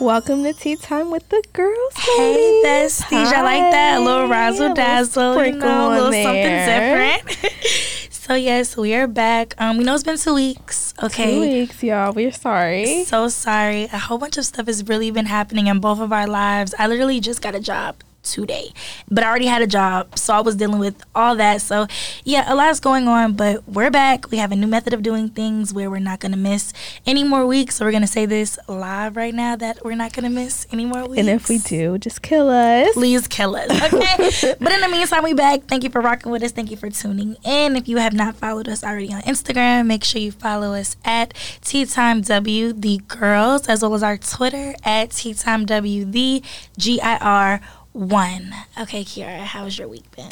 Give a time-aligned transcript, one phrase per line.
[0.00, 1.94] Welcome to Tea Time with the Girls.
[1.96, 3.32] Hey, besties.
[3.32, 3.98] I like that.
[3.98, 4.30] A little Hi.
[4.30, 7.16] razzle dazzle, you know, a little there.
[7.16, 7.52] something different.
[8.10, 9.54] so, yes, we are back.
[9.58, 10.94] Um, We know it's been two weeks.
[11.02, 11.34] Okay.
[11.34, 12.12] Two weeks, y'all.
[12.12, 13.04] We're sorry.
[13.06, 13.84] So sorry.
[13.84, 16.74] A whole bunch of stuff has really been happening in both of our lives.
[16.78, 17.96] I literally just got a job
[18.32, 18.72] today,
[19.10, 21.60] but I already had a job, so I was dealing with all that.
[21.60, 21.86] So,
[22.24, 24.30] yeah, a lot's going on, but we're back.
[24.30, 26.72] We have a new method of doing things where we're not going to miss
[27.06, 27.76] any more weeks.
[27.76, 30.66] So, we're going to say this live right now that we're not going to miss
[30.72, 31.20] any more weeks.
[31.20, 32.92] And if we do, just kill us.
[32.94, 33.70] please kill us.
[33.70, 34.54] Okay.
[34.60, 35.64] but in the meantime, we back.
[35.64, 36.52] Thank you for rocking with us.
[36.52, 37.76] Thank you for tuning in.
[37.76, 41.34] If you have not followed us already on Instagram, make sure you follow us at
[41.62, 46.42] Tea Time W the girls, as well as our Twitter at Tea Time W the
[46.76, 47.60] G I R
[47.98, 48.54] one.
[48.80, 50.30] Okay, Kiara, how's your week been?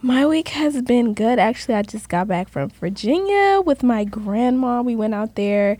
[0.00, 1.38] My week has been good.
[1.40, 4.80] Actually, I just got back from Virginia with my grandma.
[4.80, 5.76] We went out there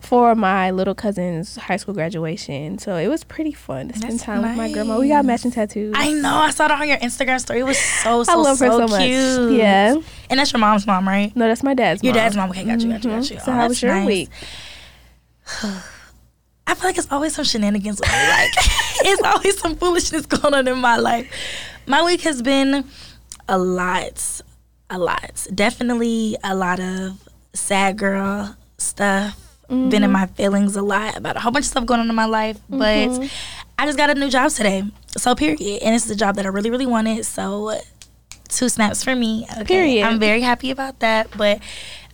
[0.00, 2.78] for my little cousin's high school graduation.
[2.78, 4.98] So it was pretty fun to spend That's time with my grandma.
[4.98, 5.92] We got matching tattoos.
[5.96, 6.34] I know.
[6.34, 7.60] I saw that on your Instagram story.
[7.60, 9.02] It was so so I love her so, much.
[9.02, 9.52] cute.
[9.52, 9.96] Yeah.
[10.28, 11.34] And that's your mom's mom, right?
[11.36, 12.22] No, that's my dad's Your mom.
[12.22, 12.50] dad's mom.
[12.50, 13.38] Okay, got you, got you, got you.
[13.38, 14.06] So Oh, how was your nice.
[14.06, 14.30] week?
[16.70, 18.28] I feel like it's always some shenanigans with me.
[18.28, 18.50] Like
[19.00, 21.28] it's always some foolishness going on in my life.
[21.86, 22.84] My week has been
[23.48, 24.40] a lot,
[24.88, 25.48] a lot.
[25.52, 27.20] Definitely a lot of
[27.54, 29.36] sad girl stuff.
[29.68, 30.12] Been in mm-hmm.
[30.12, 32.58] my feelings a lot about a whole bunch of stuff going on in my life,
[32.68, 33.26] but mm-hmm.
[33.78, 34.84] I just got a new job today.
[35.16, 37.24] So period, and it's a job that I really, really wanted.
[37.24, 37.78] So
[38.48, 39.46] two snaps for me.
[39.52, 39.64] Okay.
[39.64, 40.06] Period.
[40.06, 41.36] I'm very happy about that.
[41.36, 41.60] But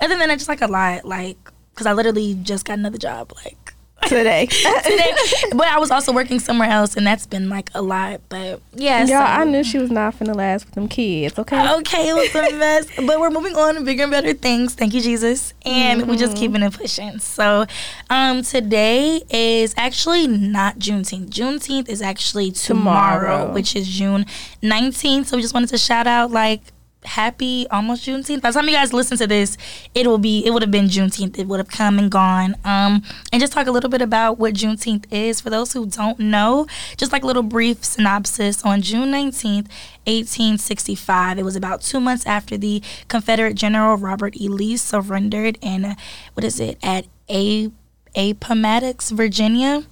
[0.01, 1.37] other than that, just like a lot, like
[1.75, 3.76] because I literally just got another job, like
[4.09, 4.47] Today.
[4.47, 5.13] today.
[5.53, 8.21] but I was also working somewhere else, and that's been like a lot.
[8.29, 11.75] But yeah, Y'all, so- I knew she was not finna last with them kids, okay?
[11.79, 14.75] Okay, it was a mess, but we're moving on to bigger and better things.
[14.75, 17.19] Thank you, Jesus, and we're just keeping it pushing.
[17.19, 17.67] So,
[18.11, 21.31] um, today is actually not Juneteenth.
[21.31, 23.53] Juneteenth is actually tomorrow, Tomorrow.
[23.55, 24.27] which is June
[24.63, 25.29] nineteenth.
[25.29, 26.61] So we just wanted to shout out like
[27.07, 28.43] happy almost Juneteenth.
[28.43, 29.57] By the time you guys listen to this,
[29.95, 31.39] it will be it would have been Juneteenth.
[31.39, 32.55] It would have come and gone.
[32.65, 33.03] Um,
[33.33, 36.67] and just talk a little bit about what Juneteenth is for those who don't know.
[36.97, 39.69] Just like a little brief synopsis on June nineteenth.
[40.07, 41.37] 1865.
[41.37, 44.49] It was about two months after the Confederate General Robert E.
[44.49, 45.95] Lee surrendered in, uh,
[46.35, 47.71] what is it, at A.
[48.15, 49.83] Appomattox, Virginia.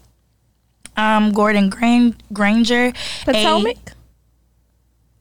[0.96, 2.92] Um, Gordon Gran- Granger.
[3.24, 3.92] Potomac?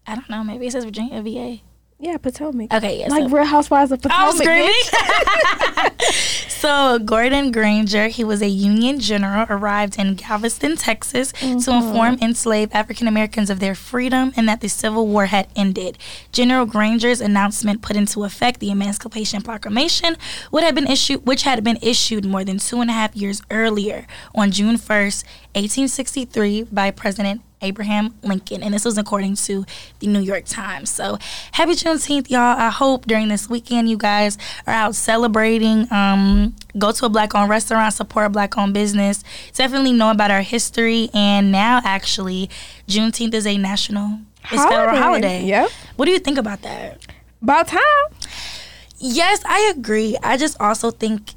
[0.05, 0.43] I don't know.
[0.43, 1.61] Maybe it says Virginia, VA.
[2.03, 2.73] Yeah, Potomac.
[2.73, 3.07] Okay, yeah.
[3.07, 4.19] like so- Real Housewives of Potomac.
[4.19, 5.89] I was screaming.
[6.47, 11.71] so Gordon Granger, he was a Union general, arrived in Galveston, Texas, to mm-hmm.
[11.71, 15.97] inform enslaved African Americans of their freedom and that the Civil War had ended.
[16.31, 20.15] General Granger's announcement put into effect the Emancipation Proclamation,
[20.51, 23.41] would have been issued, which had been issued more than two and a half years
[23.49, 25.25] earlier, on June first,
[25.55, 28.61] 1863, by President Abraham Lincoln.
[28.61, 29.65] And this was according to
[29.99, 30.89] the New York Times.
[30.89, 31.17] So
[31.53, 32.59] happy Juneteenth, y'all.
[32.59, 34.37] I hope during this weekend you guys
[34.67, 35.87] are out celebrating.
[35.93, 39.23] Um, go to a black owned restaurant, support a black owned business.
[39.53, 41.09] Definitely know about our history.
[41.13, 42.49] And now, actually,
[42.87, 44.19] Juneteenth is a national,
[44.51, 44.99] it's federal Holiday.
[44.99, 45.43] holiday.
[45.45, 45.69] Yep.
[45.95, 47.05] What do you think about that?
[47.41, 47.81] About time.
[48.97, 50.17] Yes, I agree.
[50.23, 51.35] I just also think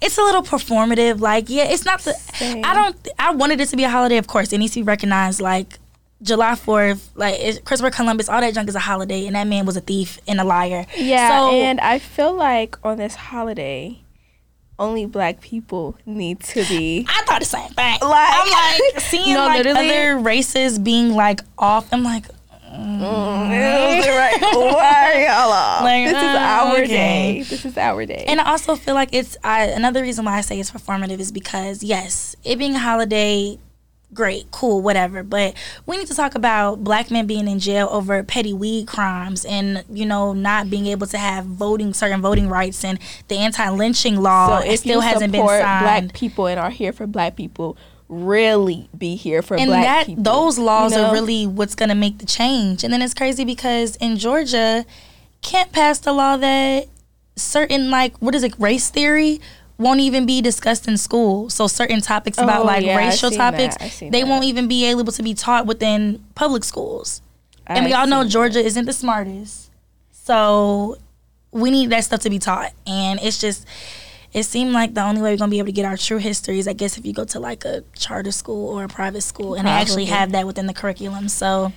[0.00, 1.20] it's a little performative.
[1.20, 2.12] Like, yeah, it's not the.
[2.14, 2.64] Same.
[2.64, 3.08] I don't.
[3.18, 4.52] I wanted it to be a holiday, of course.
[4.52, 5.40] It needs to be recognized.
[5.40, 5.78] Like
[6.22, 9.66] July Fourth, like it, Christopher Columbus, all that junk is a holiday, and that man
[9.66, 10.86] was a thief and a liar.
[10.96, 13.98] Yeah, So and I feel like on this holiday,
[14.78, 17.06] only black people need to be.
[17.08, 17.98] I thought the same thing.
[18.00, 21.92] Like- I'm like seeing No, like other races being like off.
[21.92, 22.26] I'm like.
[22.72, 23.00] Mm.
[23.00, 23.50] Mm.
[24.16, 24.38] right.
[24.40, 25.82] Why y'all off?
[25.82, 26.86] Like, this is our okay.
[26.86, 27.42] day.
[27.42, 28.24] This is our day.
[28.26, 31.30] And I also feel like it's I, another reason why I say it's performative is
[31.32, 33.58] because yes, it being a holiday,
[34.14, 35.22] great, cool, whatever.
[35.22, 35.54] But
[35.86, 39.84] we need to talk about black men being in jail over petty weed crimes and
[39.90, 44.60] you know not being able to have voting certain voting rights and the anti-lynching law
[44.60, 45.84] so it still hasn't been signed.
[45.84, 47.76] black people and are here for black people,
[48.08, 50.22] really be here for and black that people.
[50.22, 51.08] those laws you know?
[51.08, 52.84] are really what's going to make the change.
[52.84, 54.84] And then it's crazy because in Georgia,
[55.40, 56.88] can't pass the law that
[57.34, 59.40] certain like what is it race theory
[59.78, 61.50] won't even be discussed in school.
[61.50, 63.76] So certain topics about Oh, like yeah, racial topics.
[63.80, 64.28] I they that.
[64.28, 67.20] won't even be able to be taught within public schools.
[67.66, 69.70] and we all know Georgia isn't the smartest.
[70.10, 70.98] So
[71.50, 72.72] we need that stuff to be taught.
[72.86, 73.66] And it's just
[74.32, 76.58] it seemed like the only way we're gonna be able to get our true history
[76.58, 79.54] is I guess if you go to like a charter school or a private school
[79.54, 81.28] and they actually have that within the curriculum.
[81.28, 81.72] So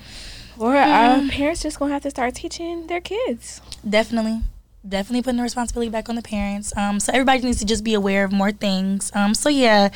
[0.58, 1.30] Or our mm-hmm.
[1.30, 3.62] parents just gonna have to start teaching their kids.
[3.88, 4.42] definitely.
[4.88, 6.76] Definitely putting the responsibility back on the parents.
[6.78, 9.12] Um, so everybody needs to just be aware of more things.
[9.14, 9.90] Um, so yeah,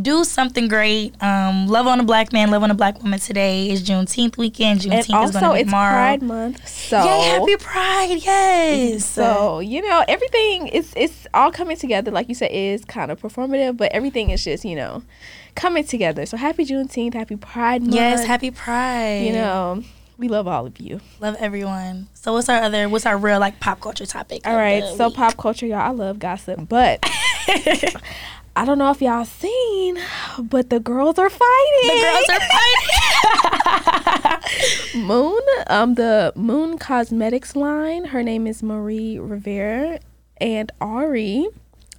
[0.00, 1.20] do something great.
[1.22, 3.18] Um, love on a black man, love on a black woman.
[3.18, 4.80] Today is Juneteenth weekend.
[4.80, 5.92] Juneteenth and also, is going to be it's tomorrow.
[5.92, 8.18] Pride Month, so Yay, happy Pride!
[8.22, 9.04] Yes.
[9.04, 12.10] So you know everything is it's all coming together.
[12.10, 15.02] Like you said, is kind of performative, but everything is just you know
[15.54, 16.26] coming together.
[16.26, 17.94] So happy Juneteenth, happy Pride Month.
[17.94, 19.22] yes, happy Pride.
[19.26, 19.84] You know
[20.18, 21.00] we love all of you.
[21.20, 22.08] love everyone.
[22.14, 22.88] So what's our other?
[22.88, 24.46] What's our real like pop culture topic?
[24.46, 25.16] All right, so week?
[25.16, 25.78] pop culture, y'all.
[25.80, 27.00] I love gossip, but
[28.54, 29.98] I don't know if y'all seen,
[30.38, 31.88] but the girls are fighting.
[31.88, 32.40] the girls are
[34.92, 35.02] fighting.
[35.06, 38.04] Moon, um, the Moon Cosmetics line.
[38.06, 40.00] Her name is Marie Rivera,
[40.40, 41.48] and Ari.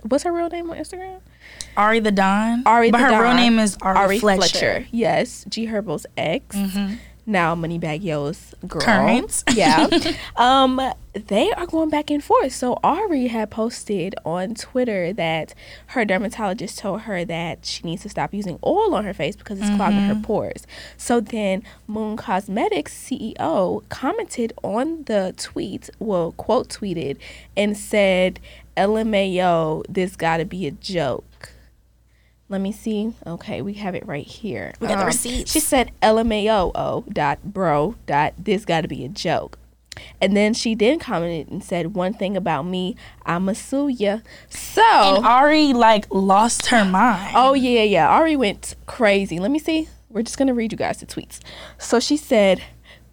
[0.04, 1.20] What's her real name on Instagram?
[1.76, 2.64] Ari the Don.
[2.66, 3.10] Ari the Don.
[3.10, 4.48] but her real name is Ari, Ari Fletcher.
[4.60, 4.88] Fletcher.
[4.92, 6.56] Yes, G Herbo's ex.
[6.56, 6.98] Mhm.
[7.26, 8.82] Now Moneybagg Yo's girl.
[8.82, 9.44] Current.
[9.54, 9.88] Yeah.
[10.36, 10.82] um,
[11.14, 12.54] they are going back and forth.
[12.54, 15.54] So Ari had posted on Twitter that
[15.88, 19.60] her dermatologist told her that she needs to stop using oil on her face because
[19.60, 20.66] it's clogging her pores.
[20.98, 27.18] So then Moon Cosmetics CEO commented on the tweet, well, quote tweeted,
[27.56, 28.40] and said,
[28.76, 31.52] LMAO, this gotta be a joke.
[32.54, 33.14] Let me see.
[33.26, 34.76] Okay, we have it right here.
[34.80, 35.52] We got the Um, receipts.
[35.52, 39.58] She said LMAO dot bro dot this got to be a joke.
[40.22, 42.96] And then she then commented and said one thing about me,
[43.26, 44.20] I'ma sue ya.
[44.50, 47.34] So And Ari like lost her mind.
[47.36, 48.08] Oh yeah, yeah.
[48.08, 49.40] Ari went crazy.
[49.40, 49.90] Let me see.
[50.12, 51.40] We're just gonna read you guys the tweets.
[51.80, 52.62] So she said,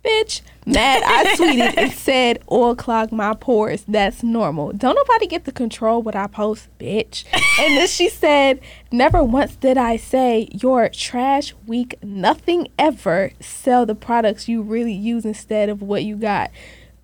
[0.05, 3.85] "Bitch, mad." I tweeted and said, "Oil clog my pores.
[3.87, 4.73] That's normal.
[4.73, 7.25] Don't nobody get to control what I post, bitch."
[7.61, 8.61] and then she said,
[8.91, 13.32] "Never once did I say you're trash, weak, nothing ever.
[13.41, 16.50] Sell the products you really use instead of what you got."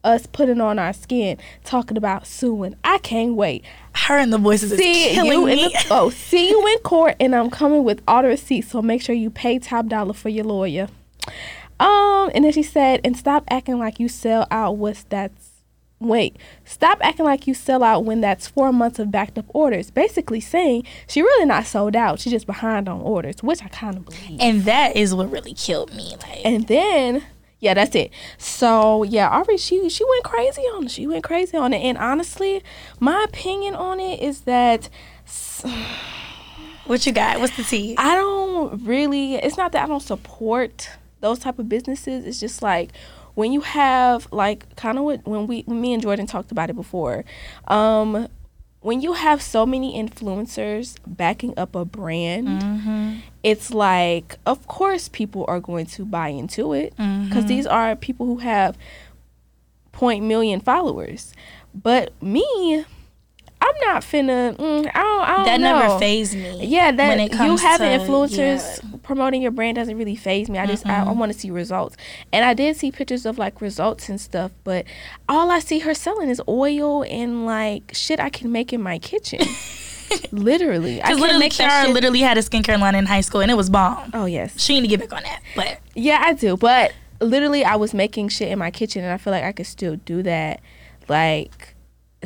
[0.04, 2.76] Us putting on our skin, talking about suing.
[2.84, 6.48] I can't wait Her and the voices is see killing you in the, oh see
[6.48, 9.58] you in court and i'm coming with all the receipts so make sure you pay
[9.58, 10.87] top dollar for your lawyer
[11.81, 15.52] um and then she said and stop acting like you sell out what's that's
[15.99, 19.90] wait stop acting like you sell out when that's four months of backed up orders
[19.90, 23.96] basically saying she really not sold out she's just behind on orders which i kind
[23.96, 26.14] of believe and that is what really killed me.
[26.23, 27.25] Like and then
[27.58, 28.12] yeah, that's it.
[28.38, 30.90] So yeah, Ari she she went crazy on it.
[30.90, 31.79] She went crazy on it.
[31.79, 32.62] And honestly,
[33.00, 34.88] my opinion on it is that
[36.87, 37.40] what you got?
[37.40, 37.94] What's the tea?
[37.96, 40.90] I don't really it's not that I don't support
[41.21, 42.25] those type of businesses.
[42.27, 42.91] It's just like
[43.35, 46.71] when you have like kind of what when we when me and Jordan talked about
[46.71, 47.25] it before.
[47.69, 48.29] Um
[48.81, 53.15] when you have so many influencers backing up a brand, Mm-hmm.
[53.43, 57.09] it's like of course people are going to buy into it because
[57.45, 57.47] Mm-hmm.
[57.49, 58.77] these are people who have
[59.93, 61.33] point million followers.
[61.75, 62.85] But me,
[63.69, 64.57] I'm not finna.
[64.57, 65.23] Mm, I don't.
[65.29, 65.79] I don't That know.
[65.81, 66.67] never phased me.
[66.67, 68.99] Yeah, that when it you comes having to- influencers yeah.
[69.03, 70.59] promoting your brand doesn't really phase me.
[70.59, 71.97] I just I, I want to see results,
[72.33, 74.85] and I did see pictures of like results and stuff, but
[75.29, 78.99] all I see her selling is oil and like shit I can make in my
[78.99, 79.41] kitchen.
[80.33, 83.55] literally, I Because literally, Kiara literally had a skincare line in high school, and it
[83.55, 84.11] was bomb.
[84.15, 85.41] Oh yes, She need to get back on that.
[85.55, 86.57] But Yeah, I do.
[86.57, 89.67] But literally, I was making shit in my kitchen, and I feel like I could
[89.67, 90.61] still do that.
[91.09, 91.75] Like,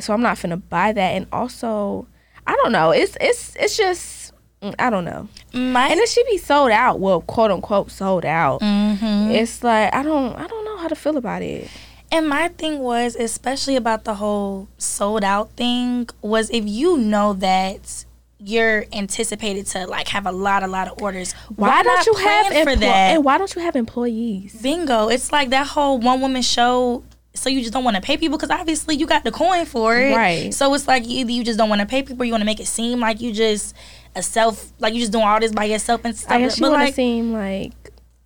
[0.01, 1.09] so I'm not finna buy that.
[1.15, 2.07] And also,
[2.47, 2.91] I don't know.
[2.91, 5.27] It's it's it's just mm, I don't know.
[5.53, 6.99] my And it should be sold out.
[6.99, 8.61] Well, quote unquote, sold out.
[8.61, 9.31] Mhm.
[9.33, 11.69] It's like I don't I don't know how to feel about it.
[12.13, 17.31] And my thing was, especially about the whole sold out thing, was if you know
[17.33, 18.03] that
[18.37, 22.05] you're anticipated to like have a lot, a lot of orders, Why, why, don't not
[22.07, 23.11] you have plan for that?
[23.13, 24.59] And why don't you have employees?
[24.61, 25.07] Bingo!
[25.09, 27.03] It's like that whole one woman show.
[27.33, 29.97] So you just don't want to pay people because obviously you got the coin for
[29.97, 30.53] it, Right.
[30.53, 32.59] So it's like either you just don't want to pay people, you want to make
[32.59, 33.73] it seem like you just
[34.15, 36.31] a self, like you just doing all this by yourself and stuff.
[36.31, 37.73] I guess you but want to like, seem like,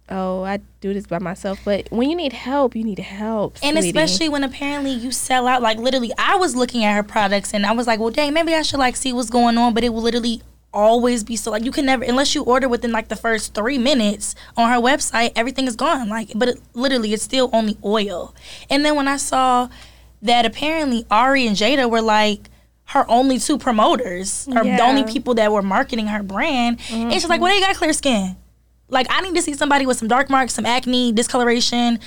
[0.09, 1.59] oh, I do this by myself.
[1.63, 3.57] But when you need help, you need help.
[3.61, 3.89] And sweetie.
[3.89, 7.65] especially when apparently you sell out, like literally, I was looking at her products and
[7.65, 9.73] I was like, well, dang, maybe I should like see what's going on.
[9.73, 10.41] But it will literally
[10.75, 13.77] always be so like you can never unless you order within like the first three
[13.77, 16.09] minutes on her website, everything is gone.
[16.09, 18.35] Like, but it, literally, it's still only oil.
[18.69, 19.69] And then when I saw
[20.21, 22.49] that apparently Ari and Jada were like
[22.89, 27.27] her only two promoters or the only people that were marketing her brand, and she's
[27.27, 27.43] like, mm-hmm.
[27.43, 28.35] well, they got clear skin.
[28.89, 31.99] Like I need to see somebody with some dark marks, some acne, discoloration,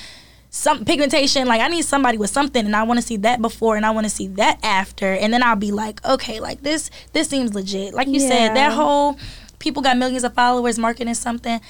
[0.50, 1.46] some pigmentation.
[1.46, 3.90] Like I need somebody with something, and I want to see that before, and I
[3.90, 7.54] want to see that after, and then I'll be like, okay, like this, this seems
[7.54, 7.94] legit.
[7.94, 9.18] Like you said, that whole
[9.58, 11.60] people got millions of followers marketing something.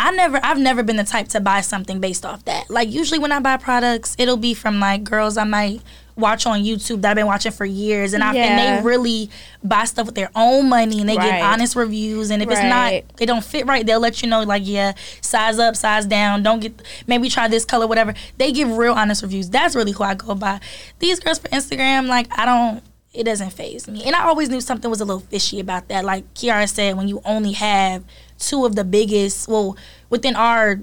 [0.00, 2.70] I never, I've never been the type to buy something based off that.
[2.70, 5.82] Like usually when I buy products, it'll be from like girls I might
[6.18, 8.44] watch on YouTube that I've been watching for years, and I Yeah.
[8.44, 9.30] and they really
[9.62, 11.32] buy stuff with their own money and they Right.
[11.38, 12.30] give honest reviews.
[12.30, 15.58] And if it's not, they don't fit right, they'll let you know like, yeah, size
[15.58, 16.42] up, size down.
[16.42, 18.14] Don't get maybe try this color, whatever.
[18.36, 19.48] They give real honest reviews.
[19.48, 20.60] That's really who I go by.
[20.98, 22.82] These girls for Instagram, like I don't.
[23.14, 26.04] It doesn't phase me, and I always knew something was a little fishy about that.
[26.04, 28.04] Like Kiara said, when you only have
[28.38, 29.76] two of the biggest, well,
[30.10, 30.80] within our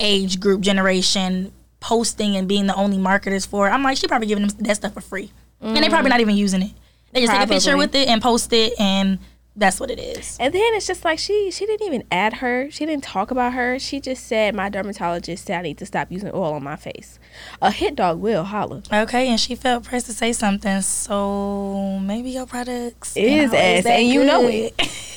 [0.00, 3.70] age group generation posting and being the only marketers for it.
[3.70, 5.30] I'm like, she probably giving them that stuff for free.
[5.60, 6.12] And they probably mm.
[6.12, 6.72] not even using it.
[7.12, 9.18] They just take a picture with it and post it and
[9.58, 10.36] that's what it is.
[10.38, 12.70] And then it's just like she she didn't even add her.
[12.70, 13.78] She didn't talk about her.
[13.78, 17.18] She just said my dermatologist said I need to stop using oil on my face.
[17.60, 18.82] A hit dog will holler.
[18.92, 24.06] Okay, and she felt pressed to say something, so maybe your products Is ass, and
[24.06, 24.74] you know it.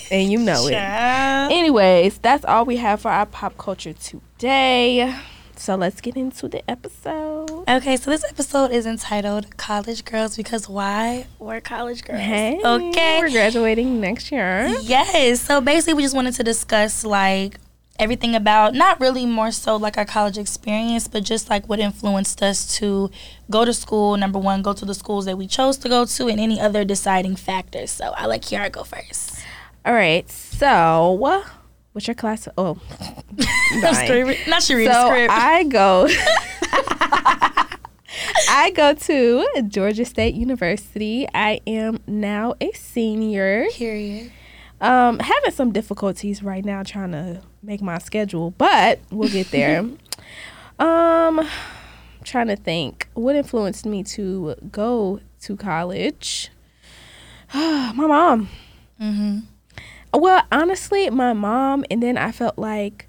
[0.10, 0.74] And you know it.
[1.52, 5.16] Anyways, that's all we have for our pop culture today.
[5.62, 7.66] So let's get into the episode.
[7.70, 11.28] Okay, so this episode is entitled College Girls because why?
[11.38, 12.20] We're college girls.
[12.20, 13.20] Hey, Okay.
[13.20, 14.66] we're graduating next year.
[14.82, 15.40] Yes.
[15.42, 17.60] So basically, we just wanted to discuss like
[18.00, 22.42] everything about not really more so like our college experience, but just like what influenced
[22.42, 23.12] us to
[23.52, 24.18] go to school.
[24.18, 26.84] Number one, go to the schools that we chose to go to, and any other
[26.84, 27.92] deciding factors.
[27.92, 29.40] So I let Kiara go first.
[29.86, 30.28] All right.
[30.28, 31.12] So,
[31.94, 32.48] what's your class?
[32.58, 32.80] Oh,
[33.72, 33.82] I'm
[34.48, 35.32] Not she read so script.
[35.32, 36.08] I go.
[38.50, 41.28] I go to Georgia State University.
[41.34, 43.66] I am now a senior.
[43.72, 44.32] Period.
[44.82, 49.86] Um, having some difficulties right now trying to make my schedule, but we'll get there.
[50.80, 51.48] um,
[52.24, 56.50] trying to think what influenced me to go to college.
[57.54, 58.50] my mom.
[59.00, 59.40] Mm-hmm.
[60.14, 63.08] Well, honestly, my mom, and then I felt like,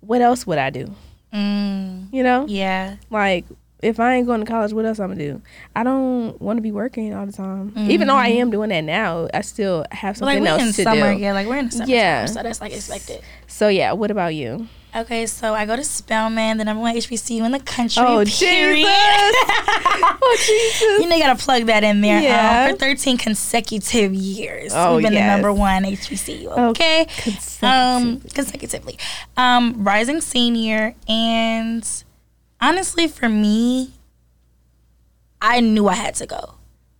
[0.00, 0.94] what else would I do?
[1.32, 2.96] Mm, You know, yeah.
[3.10, 3.44] like
[3.82, 5.42] if I ain't going to college, what else I'm gonna do?
[5.74, 7.72] I don't want to be working all the time.
[7.76, 10.72] Even though I am doing that now, I still have Like something we're else in
[10.72, 11.14] to summer.
[11.14, 11.20] do.
[11.20, 11.32] Yeah.
[11.34, 11.84] Like we're in summer.
[11.90, 12.24] Yeah.
[12.26, 13.20] So that's like expected.
[13.48, 14.66] So yeah, what about you?
[14.96, 18.02] Okay, so I go to Spelman, the number one HBCU in the country.
[18.02, 18.86] Oh, period.
[18.88, 20.80] oh Jesus!
[21.00, 22.20] You know, you gotta plug that in there.
[22.22, 22.64] Yeah.
[22.70, 25.22] Um, for 13 consecutive years, Oh, we've been yes.
[25.28, 26.46] the number one HBCU.
[26.50, 27.06] Oh, Okay,
[27.62, 28.98] um, consecutively,
[29.36, 31.86] um, rising senior, and
[32.60, 33.92] honestly, for me,
[35.42, 36.54] I knew I had to go.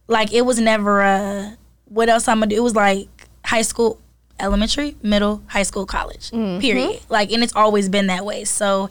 [0.06, 2.56] Like it was never a what else I'm gonna do.
[2.56, 3.08] It was like
[3.44, 3.98] high school,
[4.40, 6.31] elementary, middle, high school, college.
[6.31, 6.61] Mm-hmm.
[6.61, 7.00] Period.
[7.09, 8.45] Like and it's always been that way.
[8.45, 8.90] So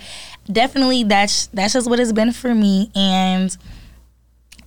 [0.51, 3.55] definitely that's that's just what it's been for me and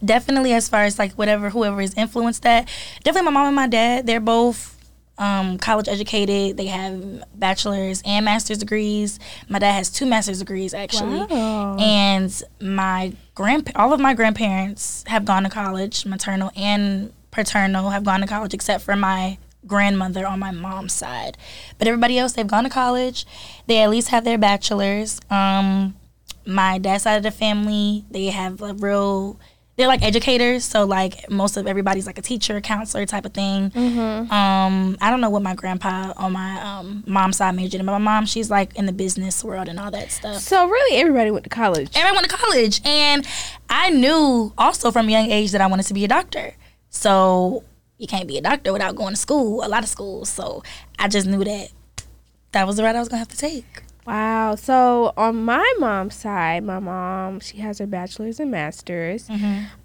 [0.05, 2.69] definitely as far as like whatever whoever has influenced that
[3.03, 4.77] definitely my mom and my dad they're both
[5.19, 9.19] um, college educated they have bachelor's and master's degrees
[9.49, 11.77] my dad has two master's degrees actually Wow.
[11.79, 18.05] and my grand all of my grandparents have gone to college maternal and paternal have
[18.05, 21.37] gone to college except for my grandmother on my mom's side.
[21.79, 23.27] But everybody else they've gone to college.
[23.67, 25.21] They at least have their bachelor's.
[25.31, 25.97] Um,
[26.47, 29.38] my dad's side of the family they have a real
[29.77, 30.65] they're like educators.
[30.65, 33.71] So like most of everybody's like a teacher counselor type of thing.
[33.71, 34.33] Mm-hmm.
[34.33, 37.93] um i don't know what my grandpa on my um mom's side majored in but
[37.93, 40.38] my mom she's like in the business world and all that stuff.
[40.38, 41.91] So really, everybody went to college.
[41.95, 42.81] everyone went to college.
[42.85, 43.27] And
[43.71, 46.55] i knew also from a young age that i wanted to be a doctor.
[46.91, 47.62] So
[47.99, 50.62] you can't be a doctor without going to school a lot of schools so
[50.99, 51.69] i just knew that
[52.52, 54.55] that was the route i was gonna have to take Wow.
[54.55, 59.28] So on my mom's side, my mom she has her bachelor's and master's.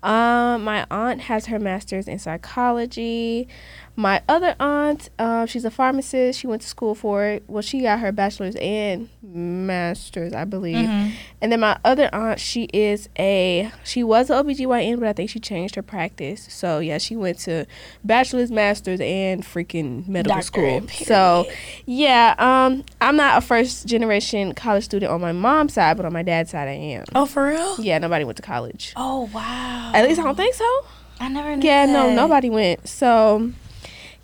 [0.02, 3.50] Um, my aunt has her master's in psychology.
[3.96, 6.40] My other aunt, uh, she's a pharmacist.
[6.40, 7.44] She went to school for it.
[7.48, 10.78] Well, she got her bachelor's and master's, I believe.
[10.88, 11.10] Mm-hmm.
[11.42, 15.30] And then my other aunt, she is a she was an OBGYN, but I think
[15.30, 16.48] she changed her practice.
[16.50, 17.66] So yeah, she went to
[18.04, 21.06] bachelor's, master's, and freaking medical Doctorate, school.
[21.06, 21.48] So
[21.86, 26.14] yeah, um, I'm not a first generation college student on my mom's side, but on
[26.14, 27.04] my dad's side, I am.
[27.16, 28.94] oh for real Yeah, nobody went to college.
[28.96, 30.86] oh wow At least I don't think so.
[31.20, 32.88] i never knew Yeah, no, nobody went.
[32.88, 33.52] So,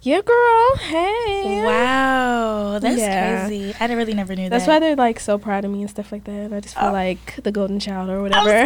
[0.02, 0.76] yeah, girl.
[0.78, 1.64] Hey.
[1.66, 3.46] Wow, that's Yeah.
[3.48, 3.76] crazy.
[3.80, 4.72] I really never knew That's that.
[4.72, 6.54] That's why they're like so proud of me and stuff like that.
[6.54, 6.92] I just feel Oh.
[6.94, 8.66] like the golden child or whatever.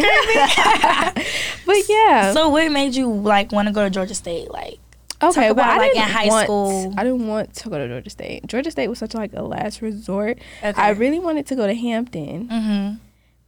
[1.66, 2.32] but yeah.
[2.32, 4.50] so what made you like want to go to Georgia State?
[4.50, 4.78] Like,
[5.22, 6.94] okay, well, about, I like, didn't in high want, school.
[6.96, 8.46] I didn't want to go to Georgia State.
[8.46, 10.38] Georgia State was such like a last resort.
[10.62, 10.80] okay.
[10.80, 12.48] I really wanted to go to Hampton.
[12.48, 12.94] mm-hmm.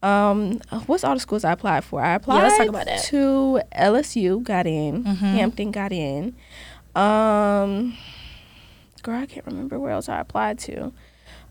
[0.02, 2.00] Um, what's all the schools I applied for?
[2.00, 3.02] I applied let's talk about that.
[3.04, 5.02] to LSU, got in.
[5.02, 5.16] Mhm.
[5.16, 6.36] Hampton got in.
[6.96, 7.96] Um,
[9.02, 10.92] girl, I can't remember where else I applied to.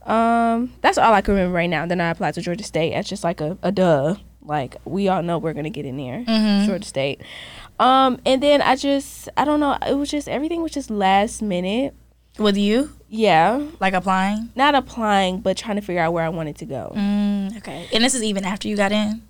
[0.06, 1.86] Um, that's all I can remember right now.
[1.86, 4.16] Then I applied to Georgia State as just like a, a duh.
[4.44, 6.66] Like we all know we're gonna get in there, Mhm.
[6.68, 7.22] Georgia State.
[7.80, 9.76] Um, and then I just I don't know.
[9.88, 11.96] It was just everything was just last minute.
[12.38, 14.50] With you, Yeah, like applying.
[14.56, 16.92] not applying, but trying to figure out where I wanted to go.
[16.94, 17.88] Mm, okay.
[17.94, 19.22] And this is even after you got in.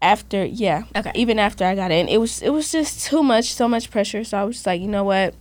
[0.00, 1.12] After yeah, Okay.
[1.14, 4.24] even after I got in, it was it was just too much, so much pressure.
[4.24, 5.34] So I was just like, you know what?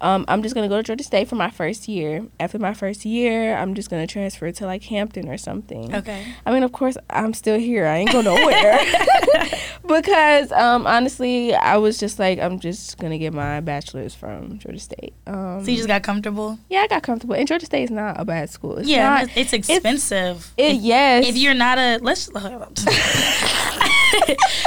[0.00, 2.26] Um, I'm just gonna go to Georgia State for my first year.
[2.38, 5.94] After my first year, I'm just gonna transfer to like Hampton or something.
[5.94, 6.24] Okay.
[6.46, 7.86] I mean, of course, I'm still here.
[7.86, 8.78] I ain't go nowhere
[9.86, 14.78] because um, honestly, I was just like, I'm just gonna get my bachelor's from Georgia
[14.78, 15.14] State.
[15.26, 16.58] Um, So you just got comfortable.
[16.68, 18.78] yeah, I got comfortable, and Georgia State is not a bad school.
[18.78, 20.52] It's yeah, not, it's, it's expensive.
[20.56, 21.26] it, yes.
[21.26, 22.76] if you're not a let's because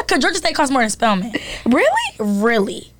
[0.19, 1.33] Georgia State costs more than Spelman.
[1.65, 1.85] really,
[2.19, 2.91] Really.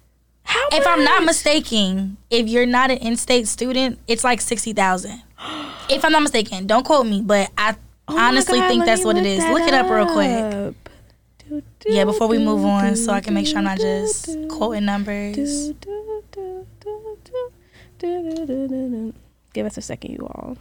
[0.51, 0.87] How if much?
[0.87, 5.21] I'm not mistaken, if you're not an in-state student, it's like sixty thousand.
[5.89, 7.77] if I'm not mistaken, don't quote me, but I
[8.09, 9.39] oh honestly God, think that's what it is.
[9.45, 10.75] Look it up, real quick.
[11.85, 15.71] Yeah, before we move on, so I can make sure I'm not just quoting numbers.
[19.53, 20.57] Give us a second, you all.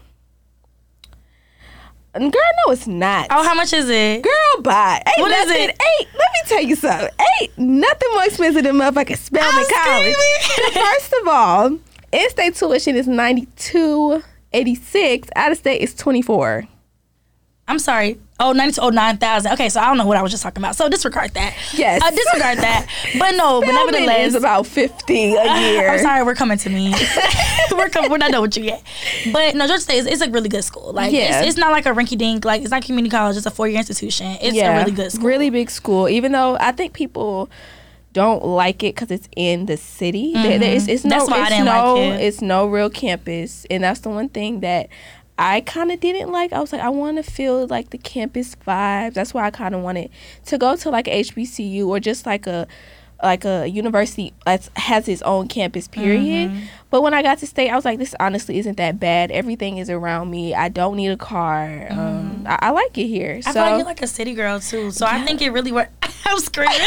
[2.12, 3.28] And Girl, no, it's not.
[3.30, 4.22] Oh, how much is it?
[4.22, 5.00] Girl, bye.
[5.06, 5.82] Ain't What is nothing, it?
[6.00, 7.08] Ain't, let me tell you something.
[7.40, 10.14] Ain't nothing more expensive than motherfucking Spelman I'm College.
[10.74, 11.78] First of all,
[12.12, 15.28] in-state tuition is ninety two eighty six.
[15.36, 16.66] Out of state is twenty four.
[17.70, 18.18] I'm sorry.
[18.40, 19.52] Oh, 92, oh, 9,000.
[19.52, 20.74] Okay, so I don't know what I was just talking about.
[20.74, 21.54] So disregard that.
[21.74, 22.02] Yes.
[22.02, 22.86] Uh, disregard that.
[23.18, 24.28] But no, but nevertheless.
[24.28, 25.90] is about fifty a year.
[25.90, 26.92] I'm sorry, we're coming to me.
[27.72, 28.82] we're we're not done with you yet.
[29.32, 30.92] But no, Georgia State is it's a really good school.
[30.92, 31.40] Like Yeah.
[31.40, 32.44] it's, it's not like a rinky dink.
[32.44, 33.36] Like it's not community college.
[33.36, 34.36] It's a four year institution.
[34.40, 35.26] It's a really good school.
[35.28, 36.08] Really big school.
[36.08, 37.50] Even though I think people
[38.12, 40.32] don't like it because it's in the city.
[40.32, 41.18] There- there- it's, it's no, Mm-hmm.
[41.18, 42.24] That's why I it's didn't no, like it.
[42.24, 44.88] it's no real campus, and that's the one thing that
[45.42, 46.52] I kind of didn't like.
[46.52, 49.14] I was like, I want to feel like the campus vibes.
[49.14, 50.10] That's why I kind of wanted
[50.44, 52.68] to go to like HBCU or just like a
[53.22, 56.64] like a university that has its own campus period Mm-hmm.
[56.90, 59.78] but when i got to state i was like this honestly isn't that bad everything
[59.78, 63.48] is around me i don't need a car um, I, I like it here Mm-hmm.
[63.48, 64.90] I so feel like you're like a city girl too.
[64.90, 65.90] So I think it really works.
[66.26, 66.76] I'm screaming.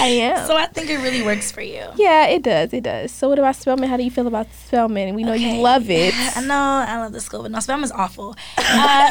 [0.00, 0.46] I am.
[0.46, 1.84] So I think it really works for you.
[1.96, 2.72] Yeah, it does.
[2.72, 3.12] It does.
[3.12, 3.88] So, what about Spelman?
[3.88, 5.14] How do you feel about Spelman?
[5.14, 5.56] We know Okay.
[5.56, 6.14] you love it.
[6.36, 8.34] I know I love the school, but no, Spelman is awful.
[8.58, 9.10] Uh,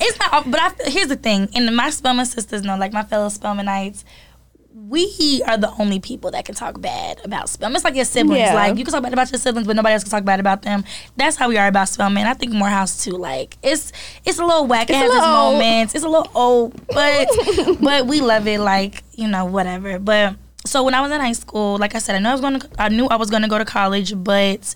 [0.00, 3.02] it's not, awful, but I, here's the thing, and my Spelman sisters know, like my
[3.02, 4.04] fellow Spelmanites,
[4.72, 7.76] we are the only people that can talk bad about Spelman.
[7.76, 8.38] It's like your siblings.
[8.38, 8.54] Yeah.
[8.54, 10.62] Like you can talk bad about your siblings, but nobody else can talk bad about
[10.62, 10.84] them.
[11.16, 12.26] That's how we are about Spelman.
[12.26, 13.12] I think Morehouse too.
[13.12, 13.92] Like it's
[14.24, 14.88] it's a little whack.
[14.90, 15.94] It It's a has its moments.
[15.94, 17.28] It's a little old, but
[17.80, 18.60] but we love it.
[18.60, 19.98] Like you know whatever.
[19.98, 22.40] But so when I was in high school, like I said, I know I was
[22.40, 22.68] going to.
[22.78, 24.74] I knew I was going to go to college, but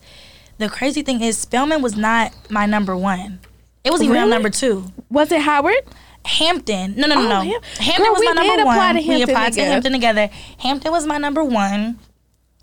[0.59, 3.41] the crazy thing is Spelman was not my number one.
[3.85, 4.31] It was even my Really?
[4.31, 4.87] number two.
[5.11, 5.75] Was it Howard?
[6.25, 6.95] Hampton.
[6.97, 7.41] No, no, no, Oh, no.
[7.43, 8.97] Ham- Hampton Girl, was my number one.
[8.97, 9.65] we applied to.
[9.65, 10.31] Hampton together.
[10.59, 11.99] Hampton was my number one.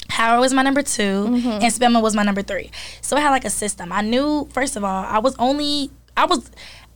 [0.09, 1.47] Howard was my number 2 Mm-hmm.
[1.63, 2.69] and Spelman was my number three.
[3.01, 3.93] So I had like a system.
[3.93, 6.51] I knew, first of all, I was only, I was,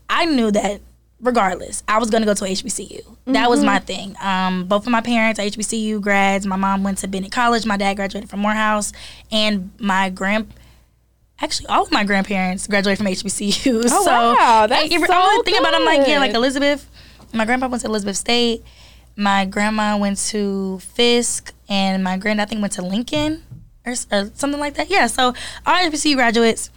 [0.10, 0.82] I knew that
[1.22, 3.16] regardless, I was gonna go to HBCU.
[3.28, 3.66] That was Mm-hmm.
[3.68, 4.16] my thing.
[4.22, 6.46] Um, both of my parents are HBCU grads.
[6.46, 7.66] My mom went to Bennett College.
[7.66, 8.92] My dad graduated from Morehouse,
[9.32, 10.52] and my grand.
[11.42, 13.86] Actually, all of my grandparents graduated from HBCUs.
[13.92, 14.68] Oh, so wow.
[14.68, 15.74] That's I, so thinking about.
[15.74, 16.34] it, I'm like, yeah, like.
[16.34, 16.90] Elizabeth.
[17.34, 18.64] My grandpa went to Elizabeth State.
[19.18, 23.44] My grandma went to Fisk, and my grand I think went to Lincoln
[23.86, 24.90] or, or something like that.
[24.90, 25.34] Yeah, so
[25.66, 26.70] all HBCU graduates.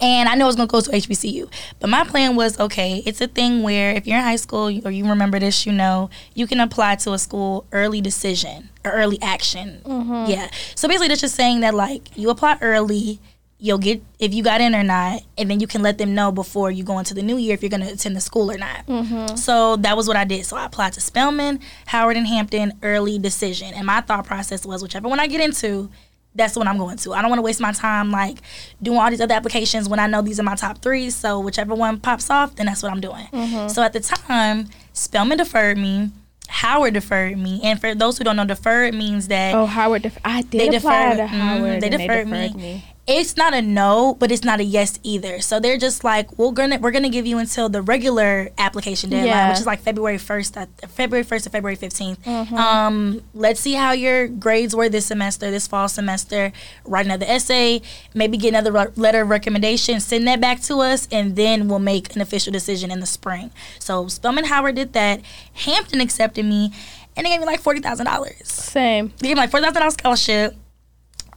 [0.00, 3.02] And I knew I was gonna go to HBCU, but my plan was okay.
[3.04, 6.08] It's a thing where if you're in high school or you remember this, you know
[6.34, 9.80] you can apply to a school early decision or early action.
[9.84, 10.30] Mm-hmm.
[10.30, 10.50] Yeah.
[10.76, 13.18] So basically, that's just saying that like you apply early,
[13.60, 16.30] you'll get if you got in or not, and then you can let them know
[16.30, 19.38] before you go into the new year if you're gonna attend the school or not.
[19.38, 20.46] So that was what I did.
[20.46, 24.82] So I applied to Spelman, Howard, and Hampton early decision, and my thought process was
[24.82, 25.90] whichever one I get into
[26.34, 27.14] that's what I'm going to.
[27.14, 28.38] I don't want to waste my time like
[28.80, 31.10] doing all these other applications when I know these are my top three.
[31.10, 33.26] So whichever one pops off, then that's what I'm doing.
[33.68, 36.10] So at the time, Spelman deferred me,
[36.46, 40.02] Howard deferred me, and for those who don't know, deferred means that Oh, Howard.
[40.02, 41.16] Def- I did they apply deferred.
[41.16, 41.80] to mhm, Howard.
[41.82, 42.84] they and deferred, deferred me.
[43.10, 45.40] It's not a no, but it's not a yes either.
[45.40, 49.28] So they're just like, we're gonna we're gonna give you until the regular application deadline,
[49.28, 49.48] Yeah.
[49.48, 50.54] which is like February first,
[50.88, 52.54] February first to February 15th Mm-hmm.
[52.54, 56.52] Um, let's see how your grades were this semester, this fall semester.
[56.84, 57.80] Write another essay,
[58.12, 61.78] maybe get another re- letter of recommendation, send that back to us, and then we'll
[61.78, 63.50] make an official decision in the spring.
[63.78, 65.22] So Spelman Howard did that.
[65.54, 66.72] Hampton accepted me,
[67.16, 69.14] and they gave me like forty thousand dollars Same.
[69.18, 70.54] they gave me like four thousand dollars scholarship.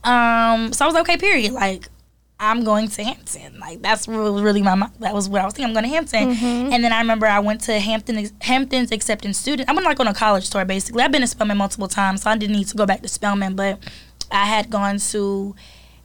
[0.04, 1.54] Um, so I was like, okay, period.
[1.54, 1.90] Like,
[2.42, 3.60] I'm going to Hampton.
[3.60, 5.68] Like that's really my that was what I was thinking.
[5.68, 6.34] I'm going to Hampton.
[6.34, 6.74] Mm-hmm.
[6.74, 9.70] And then I remember I went to Hampton Hampton's acceptance student.
[9.70, 11.04] I went like on a college tour basically.
[11.04, 13.56] I've been to Spelman multiple times, so I didn't need to go back to Spelman,
[13.56, 13.78] but
[14.32, 15.56] I had gone to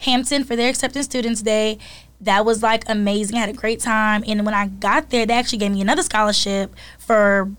[0.00, 1.78] Hampton for their acceptance students day.
[2.20, 3.36] That was like amazing.
[3.38, 4.22] I had a great time.
[4.26, 7.50] And when I got there, they actually gave me another scholarship for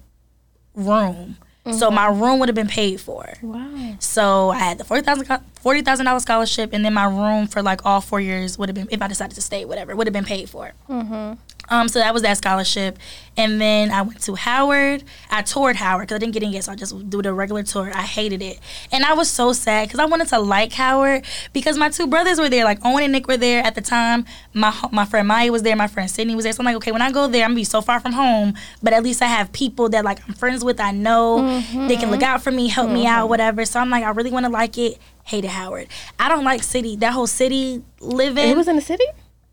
[0.75, 1.37] room.
[1.67, 1.77] Mm-hmm.
[1.77, 3.33] So my room would have been paid for.
[3.41, 3.95] Wow.
[3.99, 5.27] So I had the forty thousand
[5.59, 8.75] forty thousand dollars scholarship, and then my room for like all four years would have
[8.75, 10.71] been if I decided to stay, whatever, would have been paid for.
[10.89, 11.33] Mm-hmm.
[11.69, 12.97] Um, so that was that scholarship,
[13.35, 15.03] and then I went to Howard.
[15.29, 17.63] I toured Howard because I didn't get in yet, so I just do the regular
[17.63, 17.91] tour.
[17.93, 18.59] I hated it,
[18.91, 22.39] and I was so sad because I wanted to like Howard because my two brothers
[22.39, 24.25] were there, like Owen and Nick were there at the time.
[24.53, 26.53] My my friend Maya was there, my friend Sydney was there.
[26.53, 28.53] So I'm like, okay, when I go there, I'm gonna be so far from home,
[28.81, 30.79] but at least I have people that like I'm friends with.
[30.79, 31.87] I know mm-hmm.
[31.87, 32.95] they can look out for me, help mm-hmm.
[32.95, 33.29] me out, mm-hmm.
[33.29, 33.65] whatever.
[33.65, 34.99] So I'm like, I really want to like it.
[35.27, 35.89] Hated Howard.
[36.17, 36.95] I don't like city.
[36.95, 38.47] That whole city living.
[38.47, 39.03] It was in the city.